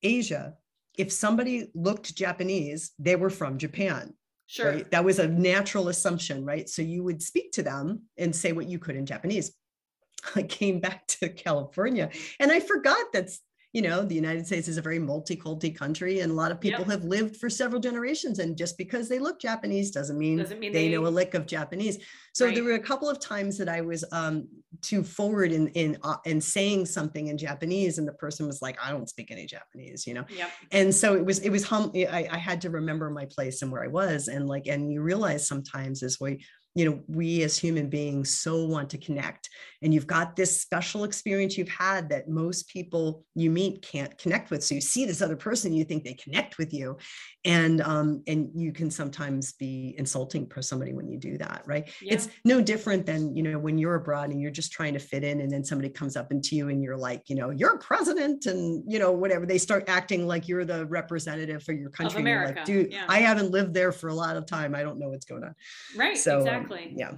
[0.02, 0.56] Asia,
[1.00, 4.14] if somebody looked Japanese, they were from Japan.
[4.48, 4.74] Sure.
[4.74, 4.92] Right?
[4.92, 6.68] That was a natural assumption, right?
[6.68, 9.54] So you would speak to them and say what you could in Japanese.
[10.36, 12.10] I came back to California
[12.40, 13.30] and I forgot that
[13.74, 16.80] you know the united states is a very multi-culti country and a lot of people
[16.80, 16.90] yep.
[16.90, 20.72] have lived for several generations and just because they look japanese doesn't mean, doesn't mean
[20.72, 22.00] they, they, know a lick of japanese
[22.34, 22.56] so right.
[22.56, 24.48] there were a couple of times that i was um,
[24.82, 28.78] too forward in in uh, in saying something in japanese and the person was like
[28.84, 30.50] i don't speak any japanese you know yep.
[30.72, 33.72] and so it was it was hum I, I had to remember my place and
[33.72, 36.44] where i was and like and you realize sometimes is we
[36.76, 39.50] you know we as human beings so want to connect.
[39.82, 44.52] And you've got this special experience you've had that most people you meet can't connect
[44.52, 44.64] with.
[44.64, 46.98] So you see this other person you think they connect with you.
[47.46, 51.90] And um and you can sometimes be insulting for somebody when you do that right?
[52.02, 52.14] Yeah.
[52.14, 55.24] it's no different than you know when you're abroad and you're just trying to fit
[55.24, 58.46] in and then somebody comes up into you and you're like you know you're president
[58.46, 62.66] and you know whatever they start acting like you're the representative for your country like
[62.66, 63.06] dude yeah.
[63.08, 64.76] i haven't lived there for a lot of time.
[64.76, 65.56] I don't know what's going on.
[65.96, 66.86] Right so exactly exactly.
[66.86, 67.12] Um, yeah.
[67.12, 67.18] yeah.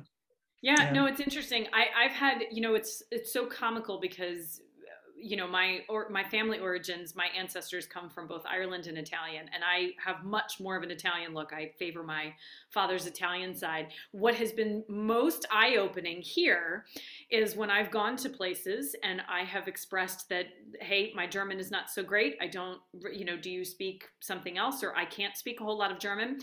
[0.64, 1.66] Yeah, no, it's interesting.
[1.74, 4.62] I, I've had, you know, it's it's so comical because
[5.22, 9.48] you know my or my family origins my ancestors come from both ireland and italian
[9.54, 12.34] and i have much more of an italian look i favor my
[12.70, 16.86] father's italian side what has been most eye-opening here
[17.30, 20.46] is when i've gone to places and i have expressed that
[20.80, 22.80] hey my german is not so great i don't
[23.14, 26.00] you know do you speak something else or i can't speak a whole lot of
[26.00, 26.40] german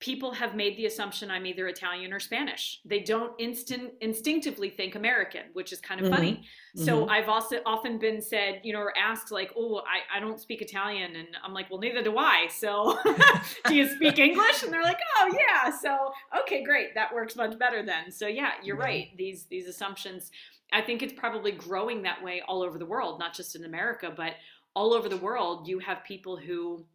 [0.00, 2.80] people have made the assumption I'm either Italian or Spanish.
[2.86, 6.14] They don't instant instinctively think American, which is kind of mm-hmm.
[6.16, 6.44] funny.
[6.74, 7.10] So mm-hmm.
[7.10, 10.62] I've also often been said, you know, or asked like, oh, I, I don't speak
[10.62, 11.16] Italian.
[11.16, 12.48] And I'm like, well, neither do I.
[12.48, 12.98] So
[13.66, 14.62] do you speak English?
[14.62, 15.70] And they're like, oh yeah.
[15.70, 16.94] So okay, great.
[16.94, 18.10] That works much better then.
[18.10, 18.84] So yeah, you're yeah.
[18.84, 19.08] right.
[19.18, 20.30] These these assumptions,
[20.72, 24.10] I think it's probably growing that way all over the world, not just in America,
[24.16, 24.34] but
[24.74, 25.68] all over the world.
[25.68, 26.86] You have people who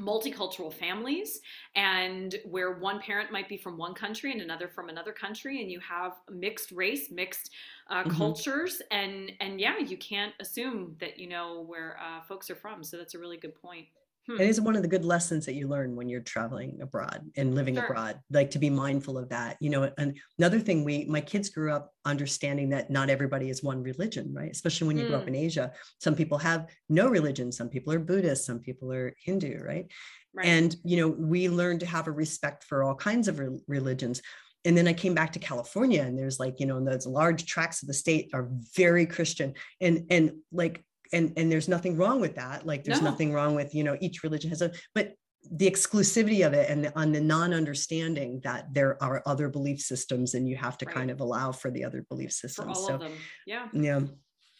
[0.00, 1.40] multicultural families
[1.74, 5.70] and where one parent might be from one country and another from another country and
[5.70, 7.50] you have mixed race mixed
[7.90, 8.16] uh, mm-hmm.
[8.16, 12.82] cultures and and yeah you can't assume that you know where uh, folks are from
[12.82, 13.86] so that's a really good point
[14.30, 14.40] Hmm.
[14.40, 17.54] It is one of the good lessons that you learn when you're traveling abroad and
[17.54, 17.84] living sure.
[17.84, 19.56] abroad, like to be mindful of that.
[19.60, 23.62] You know, and another thing we, my kids grew up understanding that not everybody is
[23.62, 24.50] one religion, right?
[24.50, 25.40] Especially when you grow up in hmm.
[25.40, 25.72] Asia.
[25.98, 29.90] Some people have no religion, some people are Buddhist, some people are Hindu, right?
[30.34, 30.46] right.
[30.46, 34.22] And, you know, we learned to have a respect for all kinds of re- religions
[34.64, 37.82] and then I came back to California and there's like, you know, those large tracts
[37.82, 42.34] of the state are very Christian and, and like and and there's nothing wrong with
[42.34, 43.10] that like there's no.
[43.10, 45.14] nothing wrong with you know each religion has a but
[45.52, 50.34] the exclusivity of it and the, on the non-understanding that there are other belief systems
[50.34, 50.94] and you have to right.
[50.94, 53.12] kind of allow for the other belief systems for all so of them.
[53.46, 54.00] yeah yeah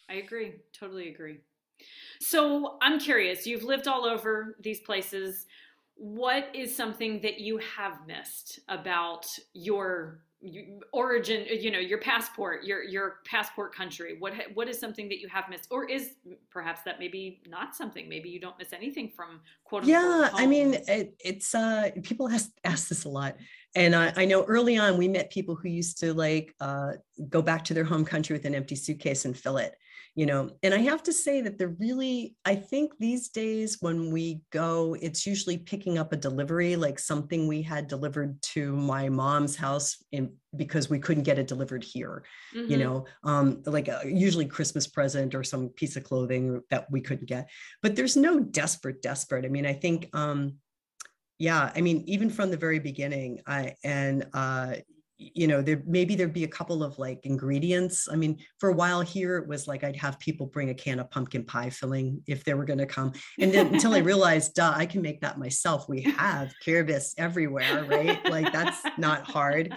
[0.09, 1.37] i agree totally agree
[2.19, 5.45] so i'm curious you've lived all over these places
[5.95, 10.23] what is something that you have missed about your
[10.91, 14.15] origin you know your passport your your passport country.
[14.17, 15.67] What what is something that you have missed?
[15.69, 16.15] Or is
[16.49, 18.09] perhaps that maybe not something.
[18.09, 22.49] Maybe you don't miss anything from quote yeah i mean it, it's uh people ask
[22.63, 23.35] ask this a lot.
[23.73, 26.91] And I, I, know early on we met people who used to like uh,
[27.29, 29.75] go back to their home country with an empty suitcase and fill it
[30.15, 34.11] you know and i have to say that they're really i think these days when
[34.11, 39.07] we go it's usually picking up a delivery like something we had delivered to my
[39.07, 42.69] mom's house in because we couldn't get it delivered here mm-hmm.
[42.69, 46.99] you know um like a, usually christmas present or some piece of clothing that we
[46.99, 47.49] couldn't get
[47.81, 50.55] but there's no desperate desperate i mean i think um
[51.39, 54.73] yeah i mean even from the very beginning i and uh
[55.35, 58.07] you know there maybe there'd be a couple of like ingredients.
[58.11, 60.99] I mean for a while here it was like i'd have people bring a can
[60.99, 63.13] of pumpkin pie filling if they were going to come.
[63.39, 65.87] And then until i realized duh i can make that myself.
[65.87, 68.23] We have Kürbis everywhere right?
[68.29, 69.73] Like that's not hard.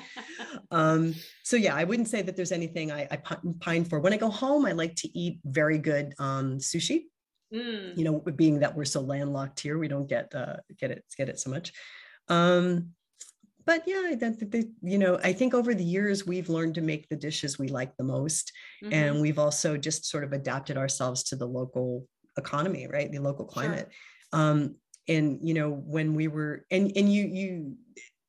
[0.70, 3.16] Um so yeah i wouldn't say that there's anything i, I
[3.60, 4.00] pine for.
[4.00, 7.04] When i go home i like to eat very good um sushi
[7.52, 7.96] mm.
[7.96, 11.28] you know being that we're so landlocked here we don't get uh get it get
[11.28, 11.72] it so much.
[12.28, 12.94] Um
[13.66, 17.08] but yeah, that, that, you know, I think over the years we've learned to make
[17.08, 18.92] the dishes we like the most, mm-hmm.
[18.92, 23.10] and we've also just sort of adapted ourselves to the local economy, right?
[23.10, 23.88] The local climate.
[24.32, 24.40] Sure.
[24.40, 24.76] Um,
[25.08, 27.76] and you know, when we were, and and you you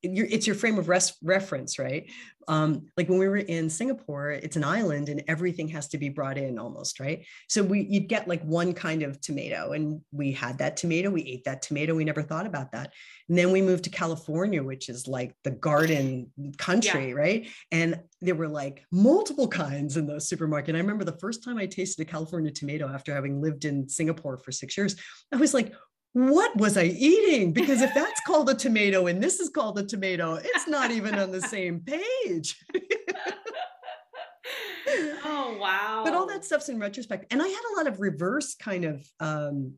[0.05, 0.89] it's your frame of
[1.21, 2.09] reference, right?
[2.47, 6.09] Um, like when we were in Singapore, it's an island and everything has to be
[6.09, 7.25] brought in almost, right?
[7.47, 11.23] So we you'd get like one kind of tomato, and we had that tomato, we
[11.23, 12.93] ate that tomato, we never thought about that.
[13.29, 17.15] And then we moved to California, which is like the garden country, yeah.
[17.15, 17.47] right?
[17.71, 20.75] And there were like multiple kinds in the supermarket.
[20.75, 24.37] I remember the first time I tasted a California tomato after having lived in Singapore
[24.37, 24.95] for six years,
[25.33, 25.73] I was like,
[26.15, 27.51] what was I eating?
[27.51, 31.15] Because if that's called a tomato and this is called a tomato, it's not even
[31.15, 32.63] on the same page.
[35.25, 36.04] oh wow.
[36.06, 37.25] But all that stuff's in retrospect.
[37.32, 39.73] And I had a lot of reverse kind of um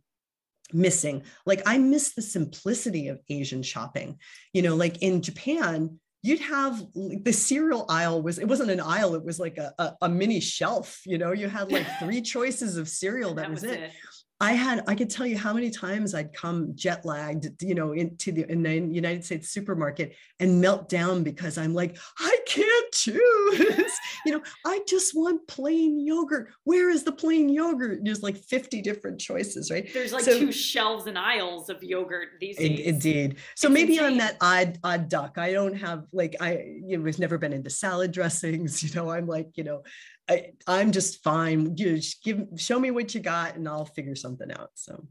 [0.72, 1.24] missing.
[1.48, 4.20] Like I miss the simplicity of Asian shopping.
[4.54, 9.16] You know, like in Japan, you'd have the cereal aisle was it wasn't an aisle
[9.16, 12.76] it was like a, a, a mini shelf you know you had like three choices
[12.76, 13.80] of cereal that, that was, was, it.
[13.80, 13.92] it.
[14.40, 17.94] I had, I could tell you how many times I'd come jet lagged, you know,
[17.94, 22.94] into the, in the United States supermarket and melt down because I'm like, I can't
[22.94, 23.92] choose.
[24.28, 26.50] You know, I just want plain yogurt.
[26.66, 28.00] Where is the plain yogurt?
[28.04, 29.90] There's like 50 different choices, right?
[29.94, 32.82] There's like so, two shelves and aisles of yogurt these days.
[32.82, 33.38] Indeed.
[33.56, 34.12] So it's maybe insane.
[34.12, 35.38] I'm that odd, odd duck.
[35.38, 38.84] I don't have like, I, you know, I've never been into salad dressings.
[38.88, 39.84] You know, I'm like, you know,
[40.30, 41.76] I, I'm just fine.
[41.78, 44.72] You just give, show me what you got, and I'll figure something out.
[44.76, 45.06] So,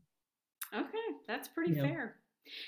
[0.75, 0.87] okay,
[1.29, 2.17] that's pretty you fair.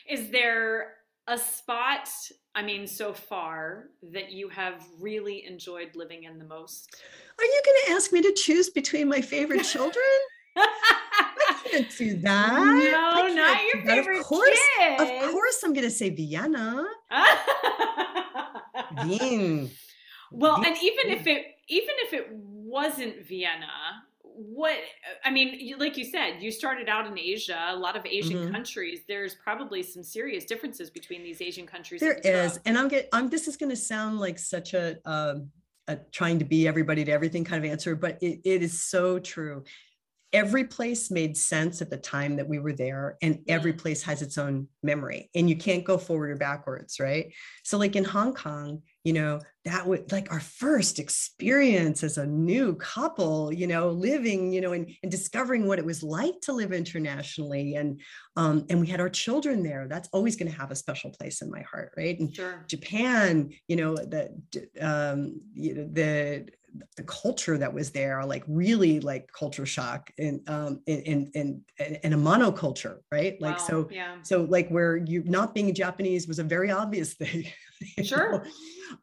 [0.08, 0.97] Is there
[1.28, 2.08] a spot?
[2.54, 6.96] I mean, so far that you have really enjoyed living in the most?
[7.38, 10.04] Are you going to ask me to choose between my favorite children?
[10.56, 12.52] I can't do that.
[12.52, 15.02] No, not your favorite Of course, kids.
[15.02, 16.84] of course, I'm going to say Vienna.
[19.04, 19.70] Wien.
[20.32, 23.68] Well, and even if it even if it wasn't Vienna,
[24.38, 24.76] what
[25.24, 28.52] I mean, like you said, you started out in Asia, a lot of Asian mm-hmm.
[28.52, 29.00] countries.
[29.08, 32.00] There's probably some serious differences between these Asian countries.
[32.00, 35.50] There is, and I'm get I'm this is going to sound like such a, um,
[35.88, 39.18] a trying to be everybody to everything kind of answer, but it, it is so
[39.18, 39.64] true.
[40.32, 44.22] Every place made sense at the time that we were there, and every place has
[44.22, 47.32] its own memory, and you can't go forward or backwards, right?
[47.64, 52.26] So, like in Hong Kong, you know that would like our first experience as a
[52.26, 56.52] new couple you know living you know and, and discovering what it was like to
[56.52, 58.00] live internationally and
[58.36, 61.40] um and we had our children there that's always going to have a special place
[61.40, 62.66] in my heart right and sure.
[62.68, 64.28] japan you know the
[64.80, 66.46] um you know the
[66.96, 71.62] the culture that was there like really like culture shock and um and and
[72.04, 73.66] in, a monoculture right like wow.
[73.68, 77.44] so yeah so like where you not being japanese was a very obvious thing
[78.02, 78.46] sure.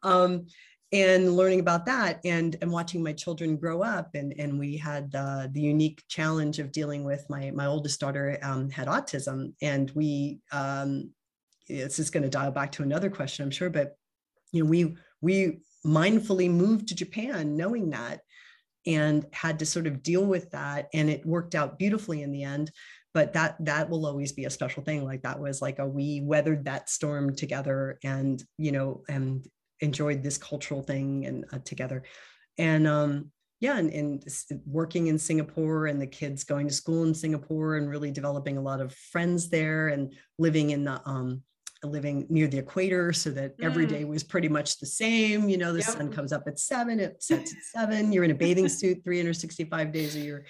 [0.02, 0.46] um
[0.92, 5.12] and learning about that and and watching my children grow up and and we had
[5.14, 9.90] uh, the unique challenge of dealing with my my oldest daughter um, had autism and
[9.94, 11.10] we um
[11.68, 13.96] it's just going to dial back to another question i'm sure but
[14.52, 18.20] you know we we mindfully moved to Japan knowing that
[18.86, 22.42] and had to sort of deal with that and it worked out beautifully in the
[22.42, 22.70] end
[23.16, 26.20] but that that will always be a special thing like that was like a we
[26.22, 29.48] weathered that storm together and you know and
[29.80, 32.02] enjoyed this cultural thing and uh, together.
[32.58, 34.22] And um yeah and, and
[34.66, 38.62] working in singapore and the kids going to school in singapore and really developing a
[38.62, 41.42] lot of friends there and living in the um
[41.86, 43.64] living near the equator so that mm.
[43.64, 45.48] every day was pretty much the same.
[45.48, 45.88] You know, the yep.
[45.88, 49.92] sun comes up at seven, it sets at seven, you're in a bathing suit 365
[49.92, 50.46] days a year.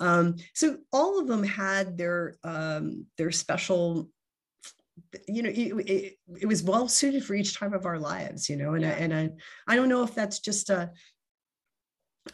[0.00, 4.10] Um, so all of them had their um, their special
[5.28, 8.56] you know it, it, it, was well suited for each time of our lives you
[8.56, 8.90] know and, yeah.
[8.90, 9.30] I, and I,
[9.68, 10.90] I don't know if that's just a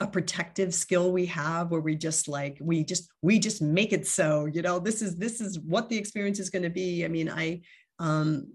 [0.00, 4.06] a protective skill we have where we just like we just we just make it
[4.06, 7.08] so you know this is this is what the experience is going to be i
[7.08, 7.60] mean i
[7.98, 8.52] um,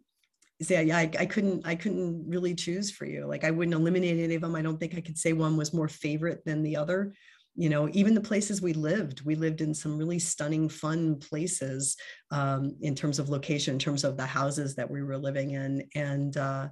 [0.61, 3.25] say, yeah, I, I, couldn't, I couldn't really choose for you.
[3.25, 4.55] Like I wouldn't eliminate any of them.
[4.55, 7.13] I don't think I could say one was more favorite than the other.
[7.55, 11.97] You know, even the places we lived, we lived in some really stunning, fun places
[12.31, 15.87] um, in terms of location, in terms of the houses that we were living in.
[15.95, 16.69] And uh,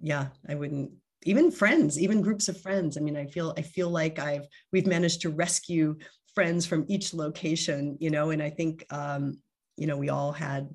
[0.00, 0.92] yeah, I wouldn't
[1.24, 2.96] even friends, even groups of friends.
[2.96, 5.96] I mean, I feel, I feel like I've, we've managed to rescue
[6.34, 9.38] friends from each location, you know, and I think, um,
[9.76, 10.68] you know, we all had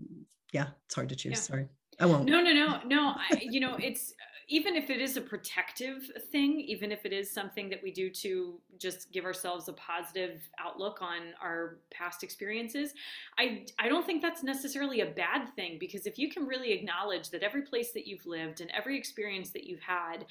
[0.51, 1.31] yeah, it's hard to choose.
[1.31, 1.37] Yeah.
[1.37, 1.67] Sorry.
[1.99, 2.25] I won't.
[2.25, 3.13] No, no, no, no.
[3.15, 4.13] I, you know, it's
[4.49, 8.09] even if it is a protective thing, even if it is something that we do
[8.09, 12.93] to just give ourselves a positive outlook on our past experiences,
[13.37, 17.29] I I don't think that's necessarily a bad thing because if you can really acknowledge
[17.31, 20.25] that every place that you've lived and every experience that you've had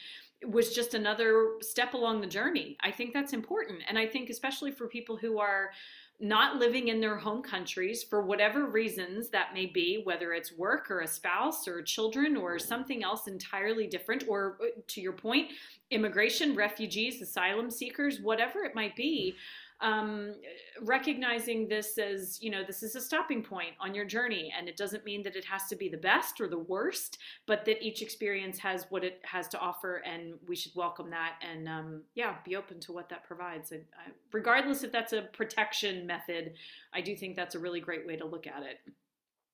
[0.46, 3.82] was just another step along the journey, I think that's important.
[3.88, 5.72] And I think especially for people who are
[6.18, 10.90] not living in their home countries for whatever reasons that may be, whether it's work
[10.90, 15.50] or a spouse or children or something else entirely different, or uh, to your point,
[15.90, 19.36] immigration, refugees, asylum seekers, whatever it might be
[19.80, 20.34] um,
[20.80, 24.76] recognizing this as you know this is a stopping point on your journey and it
[24.76, 28.00] doesn't mean that it has to be the best or the worst but that each
[28.00, 32.36] experience has what it has to offer and we should welcome that and um, yeah
[32.44, 36.54] be open to what that provides and I, regardless if that's a protection method
[36.94, 38.78] i do think that's a really great way to look at it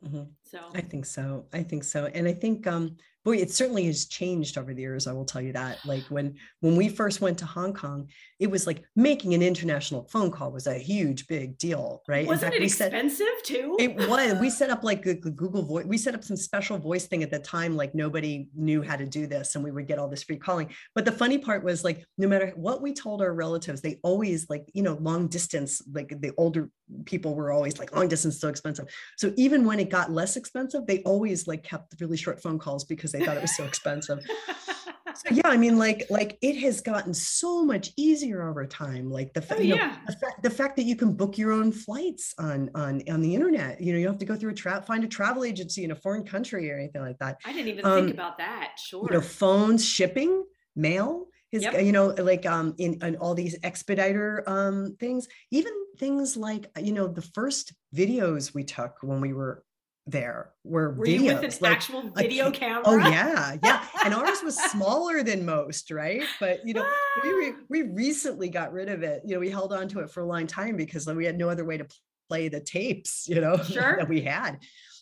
[0.04, 0.22] Mm-hmm.
[0.42, 1.44] So I think so.
[1.52, 2.06] I think so.
[2.06, 5.40] And I think um, boy it certainly has changed over the years i will tell
[5.40, 5.78] you that.
[5.84, 8.08] Like when when we first went to hong kong
[8.38, 12.26] it was like making an international phone call was a huge big deal right?
[12.26, 13.76] Wasn't fact, it expensive set, too?
[13.78, 14.40] It was.
[14.40, 17.38] We set up like google voice we set up some special voice thing at the
[17.38, 20.36] time like nobody knew how to do this and we would get all this free
[20.36, 20.68] calling.
[20.94, 24.48] But the funny part was like no matter what we told our relatives they always
[24.48, 26.70] like you know long distance like the older
[27.04, 28.86] people were always like long distance so expensive.
[29.16, 32.84] So even when it got less expensive they always like kept really short phone calls
[32.84, 34.20] because they thought it was so expensive.
[35.14, 39.10] so yeah, I mean, like, like it has gotten so much easier over time.
[39.10, 41.52] Like the, fa- oh, you know, the, fa- the, fact that you can book your
[41.52, 43.80] own flights on on on the internet.
[43.80, 45.90] You know, you don't have to go through a trap, find a travel agency in
[45.90, 47.38] a foreign country or anything like that.
[47.44, 48.72] I didn't even um, think about that.
[48.78, 49.06] Sure.
[49.08, 50.44] You know, phones, shipping,
[50.76, 51.26] mail.
[51.50, 51.82] His, yep.
[51.82, 56.92] you know, like um, in, in all these expediter um, things, even things like, you
[56.92, 59.62] know, the first videos we took when we were
[60.06, 62.82] there were, were videos, you with an like, actual video like, oh, camera?
[62.86, 63.84] oh yeah yeah.
[64.04, 66.22] And ours was smaller than most right?
[66.40, 66.86] But you know
[67.22, 67.64] we re- ah.
[67.68, 69.22] we recently got rid of it.
[69.24, 71.48] You know we held on to it for a long time because we had no
[71.48, 71.86] other way to
[72.28, 73.96] play the tapes you know sure.
[73.98, 74.58] that we had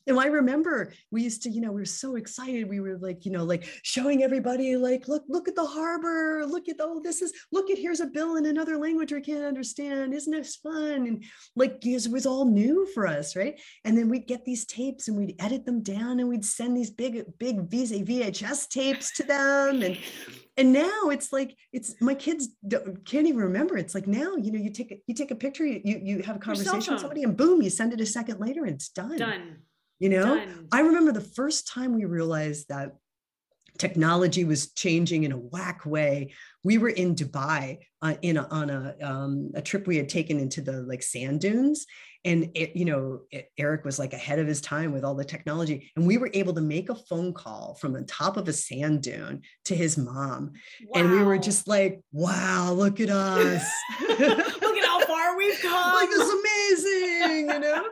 [0.06, 2.68] and I remember we used to, you know, we were so excited.
[2.68, 6.44] We were like, you know, like showing everybody, like, look, look at the harbor.
[6.46, 9.44] Look at oh, this is look at here's a bill in another language we can't
[9.44, 10.14] understand.
[10.14, 11.06] Isn't this fun?
[11.06, 11.24] And
[11.56, 13.58] like it was all new for us, right?
[13.84, 16.90] And then we'd get these tapes and we'd edit them down and we'd send these
[16.90, 19.82] big, big VHS tapes to them.
[19.82, 19.98] And
[20.56, 22.48] and now it's like it's my kids
[23.04, 25.64] can't even remember it's like now you know you take a, you take a picture
[25.64, 28.64] you you have a conversation with somebody and boom you send it a second later
[28.64, 29.56] and it's done done
[30.00, 30.66] you know Done.
[30.72, 32.96] i remember the first time we realized that
[33.78, 36.32] technology was changing in a whack way
[36.64, 40.40] we were in dubai uh, in a, on a, um, a trip we had taken
[40.40, 41.86] into the like sand dunes
[42.24, 45.24] and it, you know it, eric was like ahead of his time with all the
[45.24, 48.52] technology and we were able to make a phone call from the top of a
[48.52, 50.52] sand dune to his mom
[50.86, 51.00] wow.
[51.00, 53.64] and we were just like wow look at us
[54.08, 54.59] look at how
[55.10, 57.84] far we've come like it's amazing you know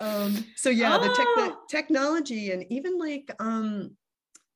[0.00, 1.02] um so yeah oh.
[1.02, 1.56] the, tech, the ah.
[1.68, 3.90] technology and even like um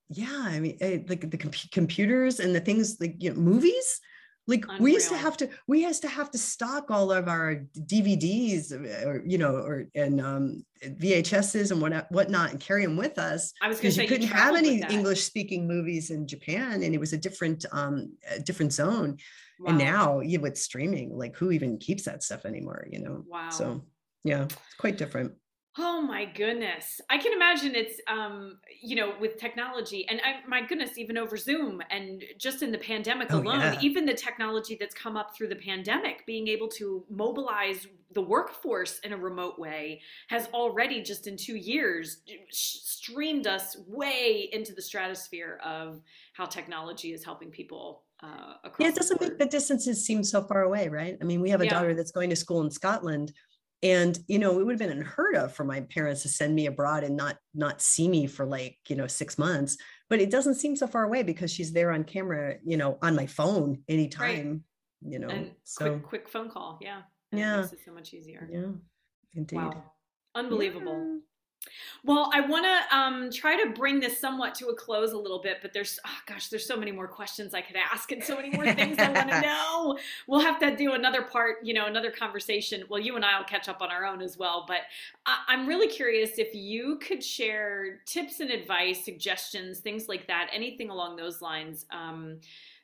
[0.09, 4.01] yeah i mean eh, like the comp- computers and the things like you know movies
[4.49, 4.82] like Unreal.
[4.82, 8.72] we used to have to we used to have to stock all of our dvds
[8.72, 13.18] uh, or you know or and um vhs's and what whatnot and carry them with
[13.18, 16.99] us i was because you couldn't have any english speaking movies in japan and it
[16.99, 19.18] was a different um a different zone.
[19.61, 19.70] Wow.
[19.70, 23.24] and now you with streaming like who even keeps that stuff anymore you know?
[23.28, 23.51] Wow.
[23.51, 23.84] so
[24.24, 25.32] yeah it's quite different
[25.81, 27.01] Oh my goodness.
[27.09, 31.37] I can imagine it's, um, you know, with technology and I, my goodness, even over
[31.37, 33.79] Zoom and just in the pandemic oh, alone, yeah.
[33.81, 38.99] even the technology that's come up through the pandemic, being able to mobilize the workforce
[39.01, 44.83] in a remote way has already just in two years streamed us way into the
[44.83, 46.01] stratosphere of
[46.33, 50.62] how technology is helping people uh, yeah, it doesn't make the distances seem so far
[50.62, 51.16] away, right?
[51.20, 51.70] I mean, we have a yeah.
[51.70, 53.33] daughter that's going to school in Scotland
[53.83, 56.66] and you know it would have been unheard of for my parents to send me
[56.66, 59.76] abroad and not not see me for like you know six months.
[60.11, 63.14] But it doesn't seem so far away because she's there on camera you know on
[63.14, 64.64] my phone anytime
[65.03, 65.12] right.
[65.12, 66.79] you know and so quick, quick phone call.
[66.81, 67.03] Yeah.
[67.33, 67.64] And yeah.
[67.64, 68.49] it so much easier.
[68.51, 68.72] Yeah.
[69.35, 69.57] Indeed.
[69.57, 69.85] Wow.
[70.35, 70.97] Unbelievable.
[70.97, 71.18] Yeah.
[72.04, 75.40] Well, I want to um, try to bring this somewhat to a close a little
[75.40, 78.36] bit, but there's, oh gosh, there's so many more questions I could ask and so
[78.36, 79.98] many more things I want to know.
[80.26, 82.84] We'll have to do another part, you know, another conversation.
[82.88, 84.64] Well, you and I will catch up on our own as well.
[84.66, 84.80] But
[85.26, 90.48] I- I'm really curious if you could share tips and advice, suggestions, things like that,
[90.52, 91.86] anything along those lines.
[91.90, 92.40] Um,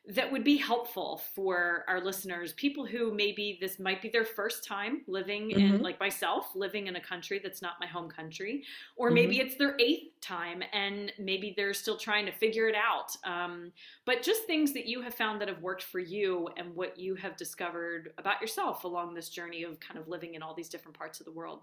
[0.07, 4.63] that would be helpful for our listeners people who maybe this might be their first
[4.63, 5.75] time living mm-hmm.
[5.75, 8.63] in like myself living in a country that's not my home country
[8.97, 9.15] or mm-hmm.
[9.15, 13.71] maybe it's their eighth time and maybe they're still trying to figure it out um,
[14.05, 17.15] but just things that you have found that have worked for you and what you
[17.15, 20.97] have discovered about yourself along this journey of kind of living in all these different
[20.97, 21.61] parts of the world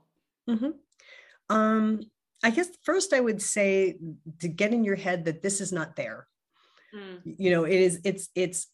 [0.49, 0.71] mm-hmm.
[1.49, 2.01] um,
[2.43, 3.97] i guess first i would say
[4.41, 6.27] to get in your head that this is not there
[6.95, 7.21] mm.
[7.25, 8.69] you know it is it's it's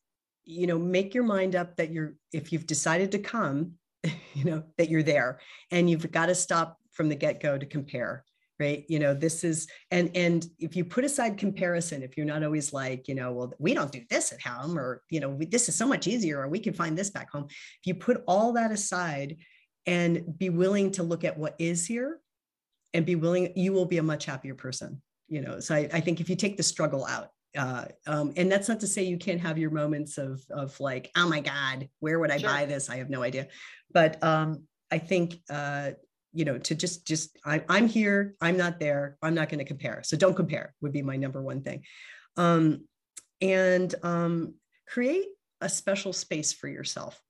[0.45, 3.73] you know make your mind up that you're if you've decided to come
[4.35, 5.41] you know that you're there
[5.71, 8.25] and you've got to stop from the get-go to compare
[8.61, 8.85] right?
[8.89, 12.73] You know this is and and if you put aside comparison if you're not always
[12.73, 15.69] like you know well we don't do this at home or you know we, this
[15.69, 17.47] is so much easier or we can find this back home.
[17.49, 19.37] If you put all that aside
[19.87, 22.21] and be willing to look at what is here
[22.95, 25.61] and be willing you will be a much happier person you know?
[25.61, 28.80] So I, I think if you take the struggle out uh, um, and that's not
[28.80, 32.30] to say you can't have your moments of of like oh my god where would
[32.30, 32.51] i sure.
[32.51, 32.90] buy this?
[32.90, 33.49] I have no idea.
[33.92, 35.90] But um, i think uh,
[36.32, 39.64] you know to just just I, i'm here i'm not there i'm not going to
[39.64, 40.03] compare.
[40.05, 41.84] So don't compare would be my number one thing.
[42.36, 42.84] Um,
[43.40, 44.55] and um,
[44.86, 45.26] create
[45.61, 47.20] a special space for yourself.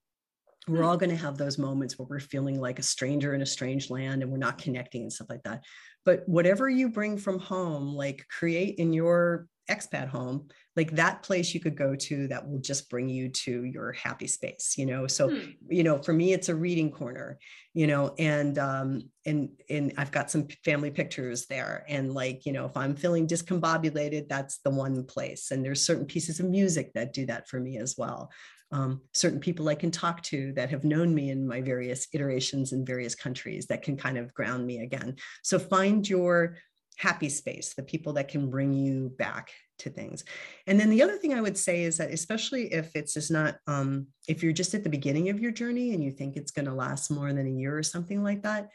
[0.66, 3.46] We're all going to have those moments where we're feeling like a stranger in a
[3.46, 5.64] strange land and we're not connecting and stuff like that.
[6.04, 11.52] But whatever you bring from home like create in your expat home like that place
[11.52, 15.06] you could go to that will just bring you to your happy space you know
[15.06, 15.50] so hmm.
[15.68, 17.38] you know for me it's a reading corner
[17.74, 22.52] you know and um and and i've got some family pictures there and like you
[22.52, 26.92] know if i'm feeling discombobulated that's the one place and there's certain pieces of music
[26.94, 28.30] that do that for me as well
[28.70, 32.72] um, certain people I can talk to that have known me in my various iterations
[32.72, 35.16] in various countries that can kind of ground me again.
[35.42, 36.56] So find your
[36.98, 40.24] happy space, the people that can bring you back to things.
[40.66, 43.56] And then the other thing I would say is that, especially if it's just not,
[43.66, 46.66] um, if you're just at the beginning of your journey and you think it's going
[46.66, 48.68] to last more than a year or something like that,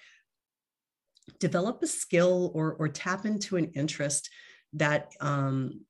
[1.39, 4.30] develop a skill or or tap into an interest
[4.74, 5.82] that um,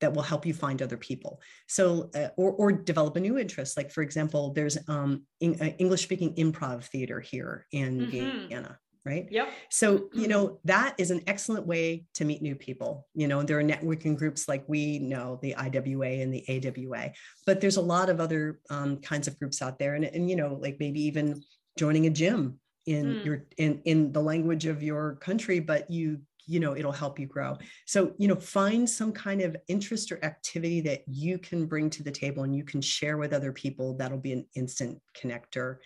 [0.00, 1.40] that will help you find other people.
[1.68, 3.76] So, uh, or, or develop a new interest.
[3.76, 8.48] Like, for example, there's um, in, uh, English speaking improv theater here in mm-hmm.
[8.48, 8.78] Vienna.
[9.04, 9.26] Right.
[9.32, 9.48] Yep.
[9.68, 13.08] So, you know, that is an excellent way to meet new people.
[13.14, 17.10] You know, there are networking groups like we know, the IWA and the AWA,
[17.44, 19.96] but there's a lot of other um, kinds of groups out there.
[19.96, 21.42] And, and, you know, like maybe even
[21.76, 23.24] joining a gym in mm.
[23.24, 27.26] your in in the language of your country but you you know it'll help you
[27.26, 31.88] grow so you know find some kind of interest or activity that you can bring
[31.88, 35.76] to the table and you can share with other people that'll be an instant connector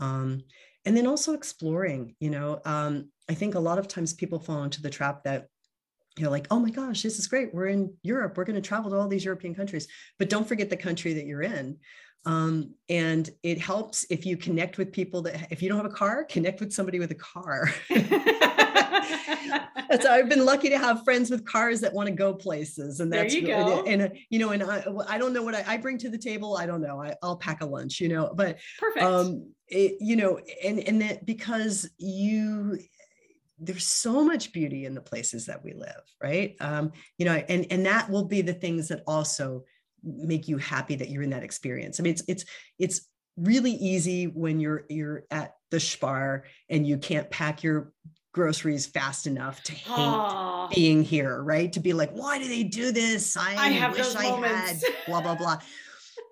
[0.00, 0.40] um,
[0.84, 4.62] and then also exploring you know um, i think a lot of times people fall
[4.62, 5.46] into the trap that
[6.18, 7.54] you're like oh my gosh this is great.
[7.54, 8.36] We're in europe.
[8.36, 9.86] We're going to travel to all these european countries.
[10.18, 11.78] But don't forget the country that you're in
[12.26, 15.94] um, and it helps if you connect with people that if you don't have a
[15.94, 17.72] car connect with somebody with a car
[20.00, 23.12] so I've been lucky to have friends with cars that want to go places, and
[23.12, 23.84] that's there you go.
[23.84, 26.18] And, and you know, and I, I don't know what I, I bring to the
[26.18, 26.56] table.
[26.56, 27.02] I don't know.
[27.02, 29.04] I, will pack a lunch, you know, but perfect.
[29.04, 32.78] Um, it, you know, and and that because you
[33.58, 36.56] there's so much beauty in the places that we live, right?
[36.60, 39.64] Um, you know, and and that will be the things that also
[40.04, 42.00] make you happy that you're in that experience.
[42.00, 42.44] I mean, it's it's
[42.78, 47.92] it's really easy when you're you're at the Spar and you can't pack your
[48.32, 50.70] groceries fast enough to hate Aww.
[50.74, 51.72] being here, right?
[51.72, 53.36] To be like, why do they do this?
[53.36, 54.84] I, I wish I moments.
[54.84, 55.58] had blah blah blah.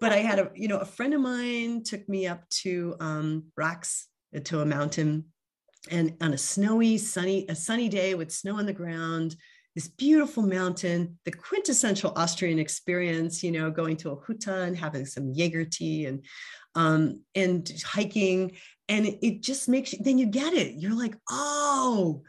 [0.01, 3.45] but I had a, you know, a friend of mine took me up to um
[3.57, 4.07] Rax
[4.45, 5.25] to a mountain
[5.91, 9.37] and on a snowy, sunny, a sunny day with snow on the ground,
[9.75, 15.07] this beautiful mountain, the quintessential Austrian experience, you know, going to a huta and having
[15.07, 16.25] some Jaeger tea and
[16.75, 18.57] um, and hiking.
[18.89, 20.75] And it, just makes you then you get it.
[20.77, 22.23] You're like oh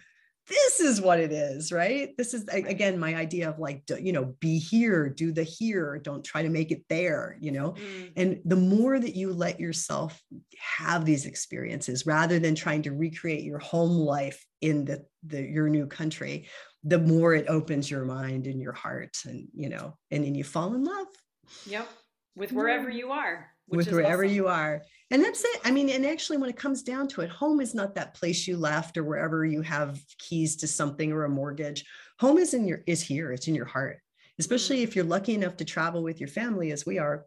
[0.49, 2.17] this is what it is right?
[2.17, 6.23] This is again my idea of like you know be here do the here don't
[6.23, 7.71] try to make it there you know?
[7.73, 8.11] Mm.
[8.15, 10.21] and the more that you let yourself
[10.59, 15.69] have these experiences rather than trying to recreate your home life in the, the your
[15.69, 16.49] new country
[16.83, 20.43] the more it opens your mind and your heart and you know and then you
[20.43, 21.07] fall in love
[21.65, 21.87] yep
[22.35, 24.35] with wherever you are with wherever awesome.
[24.35, 24.81] you are.
[25.11, 25.61] And that's it.
[25.63, 28.47] I mean, and actually, when it comes down to it, home is not that place
[28.47, 31.85] you left or wherever you have keys to something or a mortgage.
[32.19, 33.31] Home is in your is here.
[33.31, 33.99] It's in your heart.
[34.37, 34.83] Especially mm-hmm.
[34.83, 37.25] if you're lucky enough to travel with your family, as we are.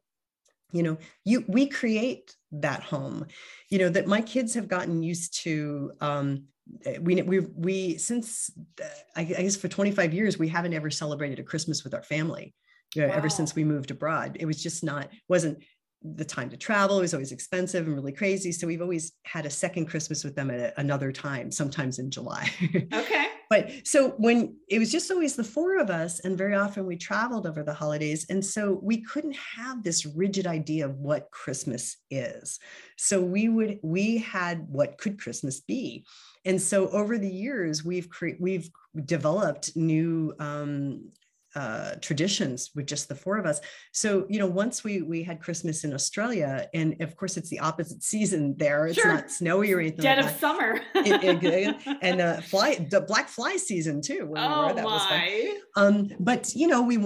[0.73, 3.27] You know, you we create that home.
[3.69, 5.93] You know that my kids have gotten used to.
[6.01, 6.45] Um,
[6.85, 8.51] Eh, we we we since
[8.81, 8.85] eh,
[9.17, 12.55] I guess for 25 years we haven't ever celebrated a Christmas with our family.
[12.95, 13.15] You know, wow.
[13.15, 14.37] ever since we moved abroad.
[14.39, 15.63] It was just not wasn't
[16.05, 18.53] the time to travel It was always expensive and really crazy.
[18.53, 22.51] So we've always had a second Christmas with them at another time, sometimes in July.
[22.93, 23.27] Okay.
[23.53, 26.97] But so when it was just always the four of us, and very often we
[26.97, 28.25] traveled over the holidays.
[28.31, 32.59] And so we couldn't have this rigid idea of what Christmas is.
[32.97, 36.07] So we would, we had what could Christmas be?
[36.47, 38.71] And so over the years, we've cre- we've
[39.05, 41.11] developed new um,
[41.55, 43.61] uh, traditions with just the four of us.
[43.93, 47.61] So, you know, once we we had Christmas in Australia, and of course it's the
[47.61, 48.87] opposite season there.
[48.87, 49.15] It's sure.
[49.15, 50.03] not snowy or anything.
[50.03, 50.41] Dead like of that.
[50.41, 50.81] summer.
[50.95, 54.33] it, it, and uh, fly the black fly season too.
[54.37, 55.57] oh we that my!
[55.77, 56.99] Um, but you know, we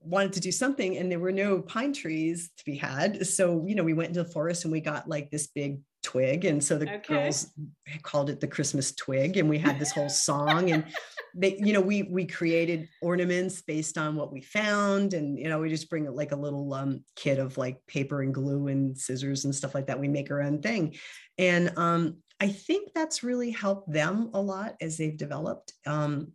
[0.00, 3.26] wanted to do something, and there were no pine trees to be had.
[3.26, 6.44] So, you know, we went into the forest and we got like this big twig.
[6.44, 7.14] And so the okay.
[7.14, 7.48] girls
[8.02, 9.36] called it the christmas twig.
[9.36, 10.70] And we had this whole song.
[10.70, 10.84] And
[11.34, 15.14] they you know we we created ornaments based on what we found.
[15.14, 18.32] And you know we just bring like a little um, kit of like paper and
[18.32, 19.98] glue and scissors and stuff like that.
[19.98, 20.94] We make our own thing.
[21.38, 25.72] And um I think that's really helped them a lot as they've developed.
[25.86, 26.32] Um,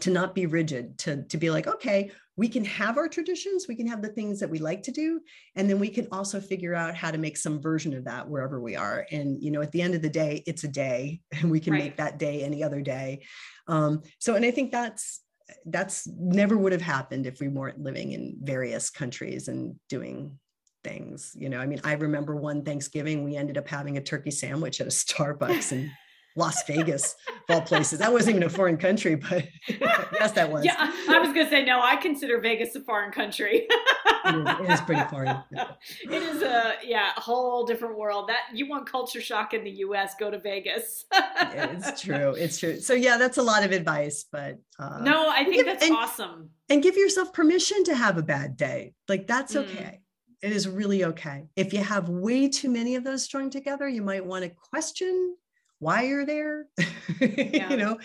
[0.00, 3.76] to not be rigid, to, to be like, okay, we can have our traditions, we
[3.76, 5.20] can have the things that we like to do,
[5.54, 8.60] and then we can also figure out how to make some version of that wherever
[8.60, 9.06] we are.
[9.10, 11.72] And you know, at the end of the day, it's a day, and we can
[11.72, 11.84] right.
[11.84, 13.24] make that day any other day.
[13.68, 15.22] Um, so, and I think that's
[15.64, 20.38] that's never would have happened if we weren't living in various countries and doing
[20.82, 21.32] things.
[21.38, 24.80] You know, I mean, I remember one Thanksgiving we ended up having a turkey sandwich
[24.80, 25.90] at a Starbucks and
[26.36, 27.16] Las Vegas,
[27.48, 27.98] of all places.
[27.98, 30.64] That wasn't even a foreign country, but yes, that was.
[30.64, 31.80] Yeah, I was going to say no.
[31.82, 33.66] I consider Vegas a foreign country.
[34.26, 35.38] it is pretty foreign.
[35.50, 38.28] It is a yeah, a whole different world.
[38.28, 41.06] That you want culture shock in the U.S., go to Vegas.
[41.12, 42.34] it's true.
[42.36, 42.80] It's true.
[42.80, 45.96] So yeah, that's a lot of advice, but uh, no, I think give, that's and,
[45.96, 46.50] awesome.
[46.68, 48.92] And give yourself permission to have a bad day.
[49.08, 49.64] Like that's mm.
[49.64, 50.00] okay.
[50.42, 51.46] It is really okay.
[51.56, 55.34] If you have way too many of those strung together, you might want to question
[55.78, 56.66] why you're there
[57.20, 57.70] yeah.
[57.70, 57.98] you know?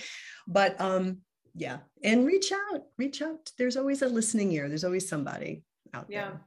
[0.47, 1.19] But um
[1.53, 3.51] yeah and reach out reach out.
[3.57, 4.69] There's always a listening ear.
[4.69, 5.63] There's always somebody
[5.93, 6.31] out yeah, there.
[6.31, 6.37] Yeah,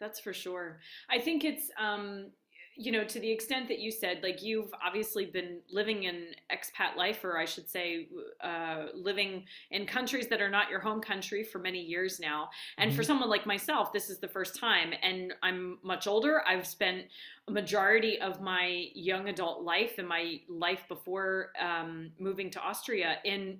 [0.00, 0.80] that's for sure.
[1.08, 2.30] I think it's um
[2.76, 6.96] you know, to the extent that you said, like you've obviously been living in expat
[6.96, 8.08] life, or I should say,
[8.42, 12.48] uh, living in countries that are not your home country for many years now.
[12.78, 12.96] And mm-hmm.
[12.96, 14.92] for someone like myself, this is the first time.
[15.02, 16.42] And I'm much older.
[16.46, 17.06] I've spent
[17.48, 23.16] a majority of my young adult life and my life before um, moving to Austria
[23.24, 23.58] in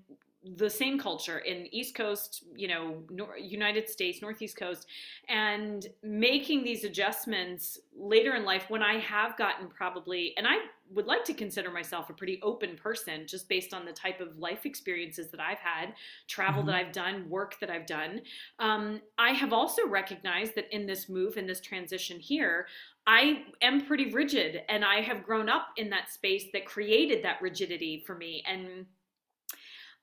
[0.57, 4.87] the same culture in east coast you know nor- united states northeast coast
[5.29, 10.57] and making these adjustments later in life when i have gotten probably and i
[10.93, 14.39] would like to consider myself a pretty open person just based on the type of
[14.39, 15.93] life experiences that i've had
[16.27, 16.71] travel mm-hmm.
[16.71, 18.23] that i've done work that i've done
[18.61, 22.67] um, i have also recognized that in this move in this transition here
[23.07, 27.43] I am pretty rigid and I have grown up in that space that created that
[27.43, 28.45] rigidity for me.
[28.47, 28.87] And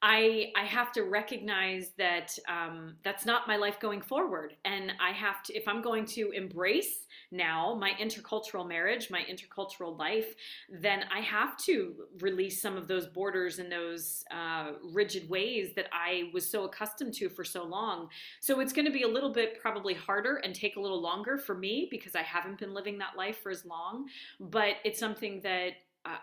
[0.02, 5.12] I I have to recognize that um, that's not my life going forward, and I
[5.12, 10.36] have to if I'm going to embrace now my intercultural marriage, my intercultural life,
[10.70, 15.88] then I have to release some of those borders and those uh, rigid ways that
[15.92, 18.10] I was so accustomed to for so long.
[18.40, 21.38] So it's going to be a little bit probably harder and take a little longer
[21.38, 24.08] for me because I haven't been living that life for as long,
[24.40, 25.72] but it's something that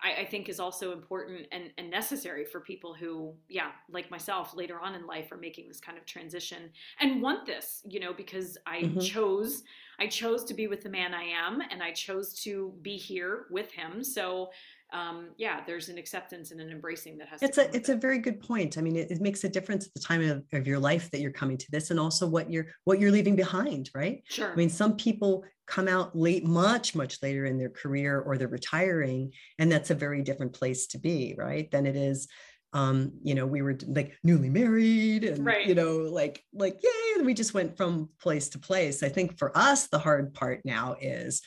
[0.03, 4.55] I, I, think is also important and, and necessary for people who, yeah, like myself,
[4.55, 6.71] later on in life are making this kind of transition
[7.01, 9.01] and want this, you know, because I mm-hmm.
[9.01, 9.63] chose,
[9.99, 13.47] I chose to be with the man I am, and I chose to be here
[13.51, 14.03] with him.
[14.03, 14.51] So
[14.93, 17.43] um, yeah, there's an acceptance and an embracing that has.
[17.43, 17.97] It's a it's it.
[17.97, 18.79] a very good point.
[18.79, 21.21] I mean, it, it, makes a difference at the time of, of your life that
[21.21, 24.23] you're coming to this, and also what you're what you're leaving behind, right?
[24.29, 24.53] Sure.
[24.53, 28.47] I mean, some people come out late, much much later in their career, or they're
[28.47, 31.71] retiring, and that's a very different place to be, right?
[31.71, 32.29] Than it is.
[32.73, 35.67] Um, you know, we were like newly married and right.
[35.67, 39.03] you know, like like yay, we just went from place to place.
[39.03, 41.41] I think for us, the hard part now is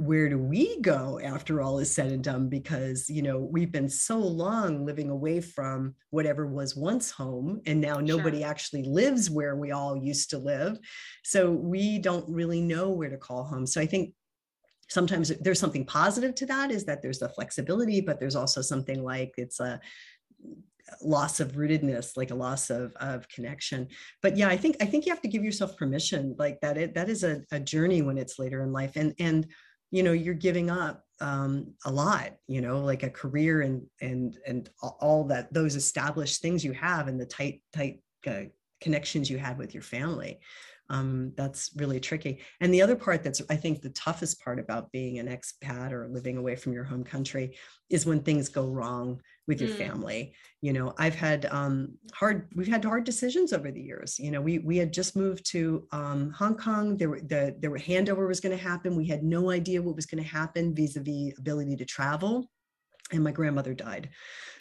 [0.00, 2.48] where do we go after all is said and done?
[2.48, 7.82] Because you know we've been so long living away from whatever was once home and
[7.82, 8.48] now nobody sure.
[8.48, 10.78] actually lives where we all used to live.
[11.22, 13.66] So we don't really know where to call home.
[13.66, 14.14] So i think
[14.88, 19.04] sometimes there's something positive to that is that there's the flexibility but there's also something
[19.04, 19.78] like it's a
[21.02, 23.86] loss of rootedness like a loss of, of connection.
[24.22, 26.94] But yeah i think i think you have to give yourself permission like that it
[26.94, 28.96] that is a, a journey when it's later in life.
[28.96, 29.46] And and
[29.90, 34.38] you know you're giving up um, a lot you know like a career and and
[34.46, 38.42] and all that those established things you have and the tight tight uh,
[38.80, 40.40] connections you had with your family.
[40.88, 42.40] Um, that's really tricky.
[42.60, 46.08] And the other part that's i think the toughest part about being an expat or
[46.08, 47.56] living away from your home country
[47.90, 49.20] is when things go wrong
[49.50, 49.78] with your mm.
[49.78, 50.32] family.
[50.62, 54.18] You know i've had um, hard we've had hard decisions over the years.
[54.18, 56.96] You know we we had just moved to um, hong kong.
[56.96, 58.94] There were the there were handover was going to happen.
[58.94, 62.48] We had no idea what was going to happen vis-a-vis ability to travel
[63.12, 64.10] and my grandmother died.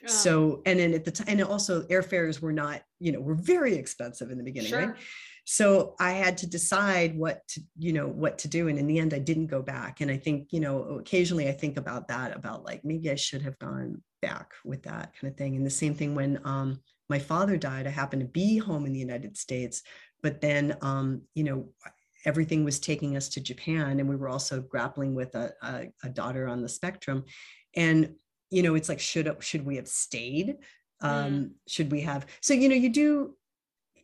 [0.03, 0.07] Oh.
[0.07, 3.75] so and then at the time and also airfares were not you know were very
[3.75, 4.79] expensive in the beginning sure.
[4.79, 4.95] right
[5.43, 8.97] so i had to decide what to you know what to do and in the
[8.97, 9.99] end i didn't go back.
[9.99, 13.41] And i think you know occasionally i think about that about like maybe i should
[13.41, 17.19] have gone back with that kind of thing and the same thing when um, my
[17.19, 19.83] father died i happened to be home in the united states
[20.21, 21.69] but then um, you know
[22.25, 26.09] everything was taking us to japan and we were also grappling with a, a, a
[26.09, 27.23] daughter on the spectrum
[27.75, 28.13] and
[28.49, 30.57] you know it's like should should we have stayed
[31.01, 31.49] um, mm.
[31.67, 33.35] should we have so you know you do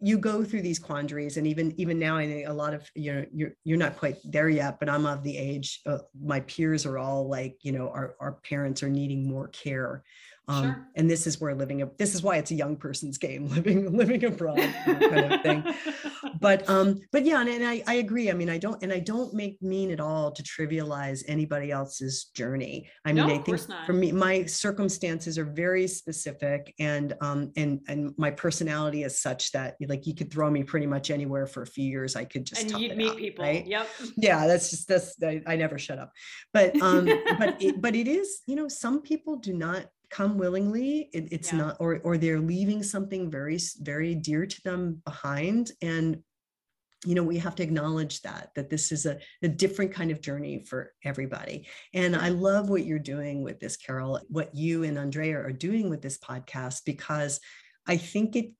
[0.01, 3.13] you go through these quandaries and even even now i think a lot of you
[3.13, 6.85] know you're you're not quite there yet but i'm of the age uh, my peers
[6.85, 10.03] are all like you know our, our parents are needing more care
[10.47, 10.87] um, sure.
[10.95, 14.23] and this is where living this is why it's a young person's game living living
[14.25, 15.63] abroad kind of thing.
[16.41, 18.29] But um but yeah and, and, I, I agree.
[18.29, 22.25] I mean i don't and i don't make mean at all to trivialize anybody else's
[22.35, 22.89] journey.
[23.05, 27.79] I mean no, i think for me my circumstances are very specific and um and
[27.87, 31.61] and my personality is such that like you could throw me pretty much anywhere for
[31.61, 33.45] a few years i could just and you'd meet people.
[33.45, 33.65] right?
[33.65, 33.87] Yep.
[34.17, 36.11] Yeah that's just that's I, I never shut up.
[36.53, 37.05] But um
[37.39, 39.85] but it, but it is you know some people do not
[40.15, 41.59] come willingly it, it's yeah.
[41.59, 46.17] not or or they're leaving something very very dear to them behind and
[47.05, 50.21] you know we have to acknowledge that that this is a, a different kind of
[50.21, 54.97] journey for everybody and i love what you're doing with this carol what you and
[54.97, 57.41] andrea are doing with this podcast because
[57.85, 58.53] i think it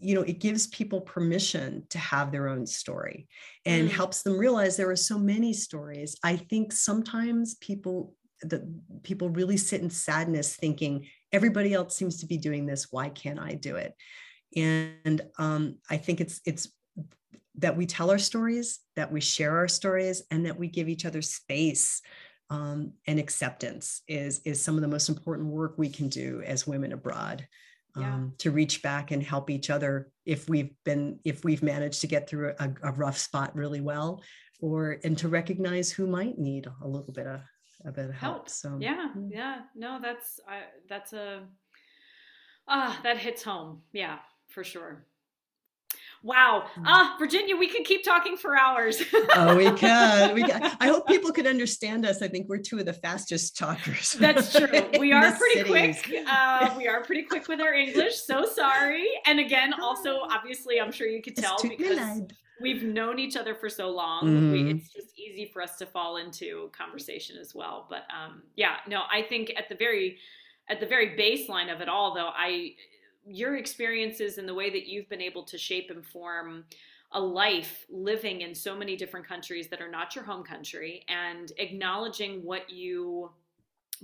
[0.00, 3.28] you know it gives people permission to have their own story
[3.64, 3.92] and mm.
[3.92, 8.62] helps them realize there are so many stories i think sometimes people that
[9.02, 13.38] people really sit in sadness thinking everybody else seems to be doing this why can't
[13.38, 13.94] i do it
[14.56, 16.68] and um, i think it's it's
[17.58, 21.04] that we tell our stories that we share our stories and that we give each
[21.04, 22.00] other space
[22.50, 26.66] um, and acceptance is is some of the most important work we can do as
[26.66, 27.46] women abroad
[27.96, 28.14] yeah.
[28.14, 32.06] um, to reach back and help each other if we've been if we've managed to
[32.06, 34.22] get through a, a rough spot really well
[34.60, 37.40] or and to recognize who might need a little bit of
[37.84, 38.48] a bit of help.
[38.48, 41.42] So yeah, yeah, no, that's I, that's a
[42.66, 43.82] ah that hits home.
[43.92, 44.18] Yeah,
[44.48, 45.06] for sure.
[46.22, 46.64] Wow.
[46.76, 46.82] Mm.
[46.84, 49.00] Ah, Virginia, we could keep talking for hours.
[49.36, 50.34] oh, we can.
[50.34, 50.62] We can.
[50.80, 52.22] I hope people could understand us.
[52.22, 54.12] I think we're two of the fastest talkers.
[54.12, 54.66] That's true.
[54.98, 56.02] We are pretty cities.
[56.02, 56.24] quick.
[56.28, 58.16] Uh, we are pretty quick with our English.
[58.16, 59.06] So sorry.
[59.26, 62.22] And again, also, obviously, I'm sure you could tell because
[62.60, 64.24] we've known each other for so long.
[64.24, 64.52] Mm-hmm.
[64.52, 67.86] We, it's just easy for us to fall into conversation as well.
[67.88, 70.18] But um, yeah, no, I think at the very
[70.68, 72.74] at the very baseline of it all, though, I
[73.26, 76.64] your experiences and the way that you've been able to shape and form
[77.12, 81.52] a life living in so many different countries that are not your home country and
[81.58, 83.30] acknowledging what you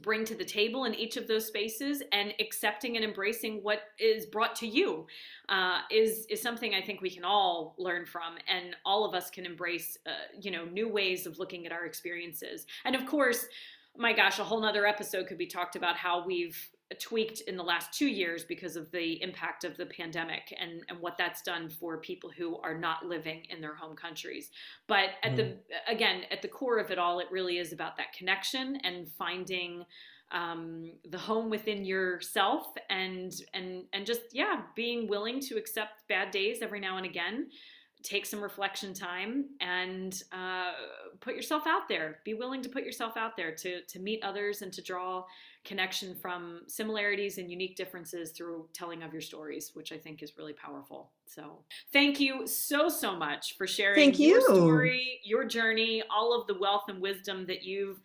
[0.00, 4.26] bring to the table in each of those spaces and accepting and embracing what is
[4.26, 5.06] brought to you
[5.48, 9.30] uh, is is something I think we can all learn from, and all of us
[9.30, 12.66] can embrace, uh, you know, new ways of looking at our experiences.
[12.84, 13.46] And of course,
[13.96, 16.58] my gosh, a whole nother episode could be talked about how we've
[17.00, 21.00] tweaked in the last two years because of the impact of the pandemic and, and
[21.00, 24.50] what that's done for people who are not living in their home countries.
[24.86, 25.36] But at mm.
[25.36, 25.56] the
[25.88, 29.84] again, at the core of it all, it really is about that connection and finding
[30.32, 36.30] um, the home within yourself and and and just yeah, being willing to accept bad
[36.30, 37.48] days every now and again
[38.04, 40.72] take some reflection time and uh,
[41.20, 44.60] put yourself out there be willing to put yourself out there to to meet others
[44.60, 45.24] and to draw
[45.64, 50.36] connection from similarities and unique differences through telling of your stories which i think is
[50.36, 54.28] really powerful so thank you so so much for sharing thank you.
[54.28, 58.00] your story your journey all of the wealth and wisdom that you've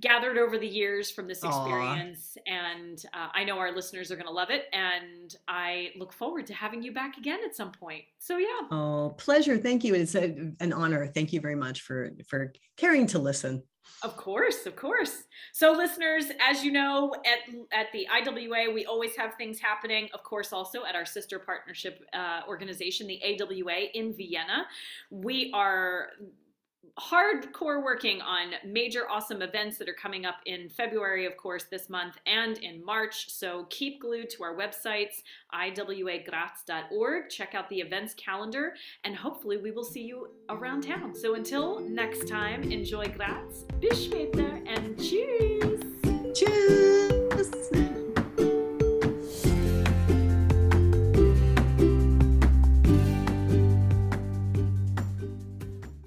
[0.00, 2.36] gathered over the years from this experience.
[2.46, 2.52] Aww.
[2.52, 4.66] And uh, I know our listeners are going to love it.
[4.72, 8.04] And I look forward to having you back again at some point.
[8.18, 8.68] So yeah.
[8.70, 9.56] Oh, pleasure.
[9.56, 9.94] Thank you.
[9.94, 11.06] It's a, an honor.
[11.06, 13.62] Thank you very much for for caring to listen.
[14.02, 15.24] Of course, of course.
[15.52, 20.08] So, listeners, as you know, at at the IWA, we always have things happening.
[20.12, 24.66] Of course, also at our sister partnership uh, organization, the AWA in Vienna,
[25.10, 26.08] we are
[26.98, 31.88] hardcore working on major awesome events that are coming up in February, of course, this
[31.88, 33.30] month and in March.
[33.30, 35.22] So keep glued to our websites,
[35.54, 37.28] iwagraz.org.
[37.30, 38.74] Check out the events calendar,
[39.04, 41.14] and hopefully we will see you around town.
[41.14, 45.55] So until next time, enjoy Graz, bis später, and cheers!